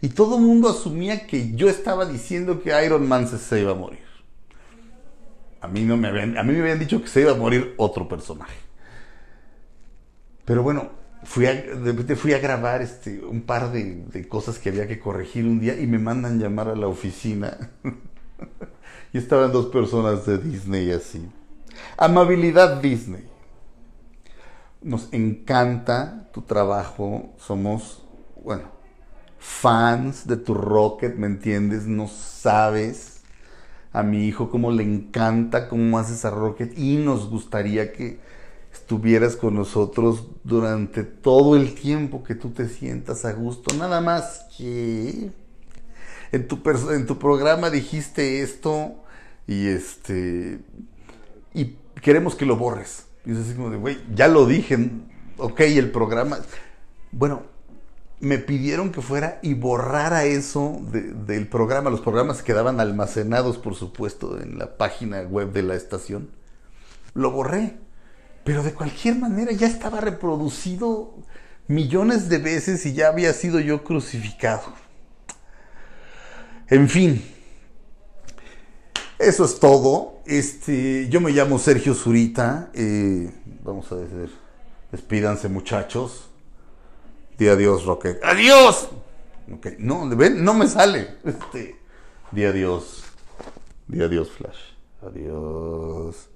Y 0.00 0.10
todo 0.10 0.36
el 0.36 0.42
mundo 0.42 0.68
asumía 0.68 1.26
que 1.26 1.54
yo 1.54 1.68
estaba 1.68 2.06
diciendo 2.06 2.62
que 2.62 2.84
Iron 2.84 3.08
Man 3.08 3.26
se, 3.26 3.60
iba 3.60 3.72
a 3.72 3.74
morir. 3.74 3.98
A 5.60 5.66
mí, 5.66 5.82
no 5.82 5.96
me 5.96 6.08
habían, 6.08 6.38
a 6.38 6.44
mí 6.44 6.52
me 6.52 6.60
habían 6.60 6.78
dicho 6.78 7.02
que 7.02 7.08
se 7.08 7.22
iba 7.22 7.32
a 7.32 7.36
morir 7.36 7.74
otro 7.78 8.06
personaje. 8.06 8.54
Pero 10.44 10.62
bueno, 10.62 10.90
fui 11.24 11.46
a, 11.46 11.54
de 11.54 12.16
fui 12.16 12.32
a 12.32 12.38
grabar 12.38 12.80
este, 12.80 13.20
un 13.20 13.42
par 13.42 13.72
de, 13.72 14.28
cosas 14.28 14.58
que 14.58 14.68
había 14.68 14.86
que 14.86 15.00
corregir 15.00 15.46
un 15.46 15.58
día 15.58 15.78
y 15.78 15.86
me 15.86 15.98
mandan 15.98 16.38
llamar 16.38 16.68
a 16.68 16.76
la 16.76 16.86
oficina. 16.86 17.72
y 19.12 19.18
estaban 19.18 19.52
dos 19.52 19.66
personas 19.66 20.26
de 20.26 20.38
Disney 20.38 20.92
así. 20.92 21.26
Amabilidad 21.96 22.80
Disney. 22.80 23.27
Nos 24.82 25.08
encanta 25.12 26.28
tu 26.32 26.42
trabajo. 26.42 27.34
Somos, 27.38 28.04
bueno, 28.44 28.64
fans 29.38 30.26
de 30.26 30.36
tu 30.36 30.54
Rocket, 30.54 31.16
¿me 31.16 31.26
entiendes? 31.26 31.86
No 31.86 32.08
sabes 32.08 33.22
a 33.92 34.02
mi 34.02 34.26
hijo 34.26 34.50
cómo 34.50 34.70
le 34.70 34.82
encanta 34.82 35.68
cómo 35.68 35.98
haces 35.98 36.24
a 36.24 36.30
Rocket 36.30 36.78
y 36.78 36.96
nos 36.96 37.28
gustaría 37.30 37.92
que 37.92 38.20
estuvieras 38.72 39.36
con 39.36 39.54
nosotros 39.54 40.28
durante 40.44 41.02
todo 41.02 41.56
el 41.56 41.74
tiempo 41.74 42.22
que 42.22 42.34
tú 42.34 42.50
te 42.50 42.68
sientas 42.68 43.24
a 43.24 43.32
gusto. 43.32 43.74
Nada 43.76 44.00
más 44.00 44.46
que 44.56 45.30
en 46.32 46.48
tu, 46.48 46.60
en 46.92 47.06
tu 47.06 47.18
programa 47.18 47.70
dijiste 47.70 48.42
esto 48.42 48.94
y 49.46 49.68
este 49.68 50.60
y 51.54 51.76
queremos 52.00 52.34
que 52.34 52.46
lo 52.46 52.56
borres. 52.56 53.07
Y 53.28 53.32
es 53.32 53.38
así 53.40 53.52
como 53.52 53.68
de, 53.68 53.76
güey, 53.76 53.98
ya 54.14 54.26
lo 54.26 54.46
dije, 54.46 54.90
ok, 55.36 55.60
el 55.60 55.90
programa. 55.90 56.38
Bueno, 57.12 57.42
me 58.20 58.38
pidieron 58.38 58.90
que 58.90 59.02
fuera 59.02 59.38
y 59.42 59.52
borrara 59.52 60.24
eso 60.24 60.80
del 60.90 61.46
programa. 61.46 61.90
Los 61.90 62.00
programas 62.00 62.42
quedaban 62.42 62.80
almacenados, 62.80 63.58
por 63.58 63.74
supuesto, 63.74 64.40
en 64.40 64.58
la 64.58 64.78
página 64.78 65.20
web 65.20 65.52
de 65.52 65.62
la 65.62 65.74
estación. 65.74 66.30
Lo 67.12 67.30
borré. 67.30 67.76
Pero 68.44 68.62
de 68.62 68.72
cualquier 68.72 69.16
manera 69.16 69.52
ya 69.52 69.66
estaba 69.66 70.00
reproducido 70.00 71.14
millones 71.66 72.30
de 72.30 72.38
veces 72.38 72.86
y 72.86 72.94
ya 72.94 73.08
había 73.08 73.34
sido 73.34 73.60
yo 73.60 73.84
crucificado. 73.84 74.72
En 76.68 76.88
fin, 76.88 77.22
eso 79.18 79.44
es 79.44 79.58
todo. 79.58 80.18
Este, 80.26 81.08
yo 81.08 81.20
me 81.20 81.32
llamo 81.32 81.58
Sergio 81.58 81.94
Zurita. 81.94 82.70
Eh, 82.74 83.30
vamos 83.62 83.90
a 83.92 83.96
decir, 83.96 84.30
despídanse 84.92 85.48
muchachos. 85.48 86.28
Di 87.38 87.48
adiós, 87.48 87.84
Rocket. 87.84 88.22
¡Adiós! 88.24 88.88
Okay. 89.56 89.76
No, 89.78 90.08
¿ven? 90.08 90.44
no 90.44 90.54
me 90.54 90.66
sale. 90.66 91.16
Este, 91.24 91.76
di 92.32 92.44
adiós. 92.44 93.04
Di 93.86 94.02
adiós, 94.02 94.28
Flash. 94.30 94.58
Adiós. 95.02 96.28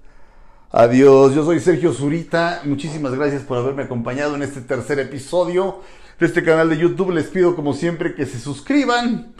Adiós, 0.71 1.35
yo 1.35 1.45
soy 1.45 1.59
Sergio 1.59 1.93
Zurita. 1.93 2.61
Muchísimas 2.63 3.13
gracias 3.13 3.43
por 3.43 3.57
haberme 3.57 3.83
acompañado 3.83 4.35
en 4.35 4.41
este 4.41 4.61
tercer 4.61 4.97
episodio 4.99 5.81
de 6.19 6.25
este 6.25 6.43
canal 6.43 6.69
de 6.69 6.77
YouTube. 6.77 7.11
Les 7.11 7.27
pido 7.27 7.55
como 7.55 7.73
siempre 7.73 8.15
que 8.15 8.25
se 8.25 8.39
suscriban, 8.39 9.35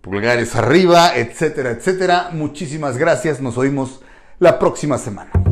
pulgares 0.00 0.54
arriba, 0.56 1.16
etcétera, 1.16 1.70
etcétera. 1.70 2.30
Muchísimas 2.32 2.96
gracias. 2.96 3.40
Nos 3.40 3.58
oímos 3.58 4.02
la 4.38 4.58
próxima 4.58 4.98
semana. 4.98 5.45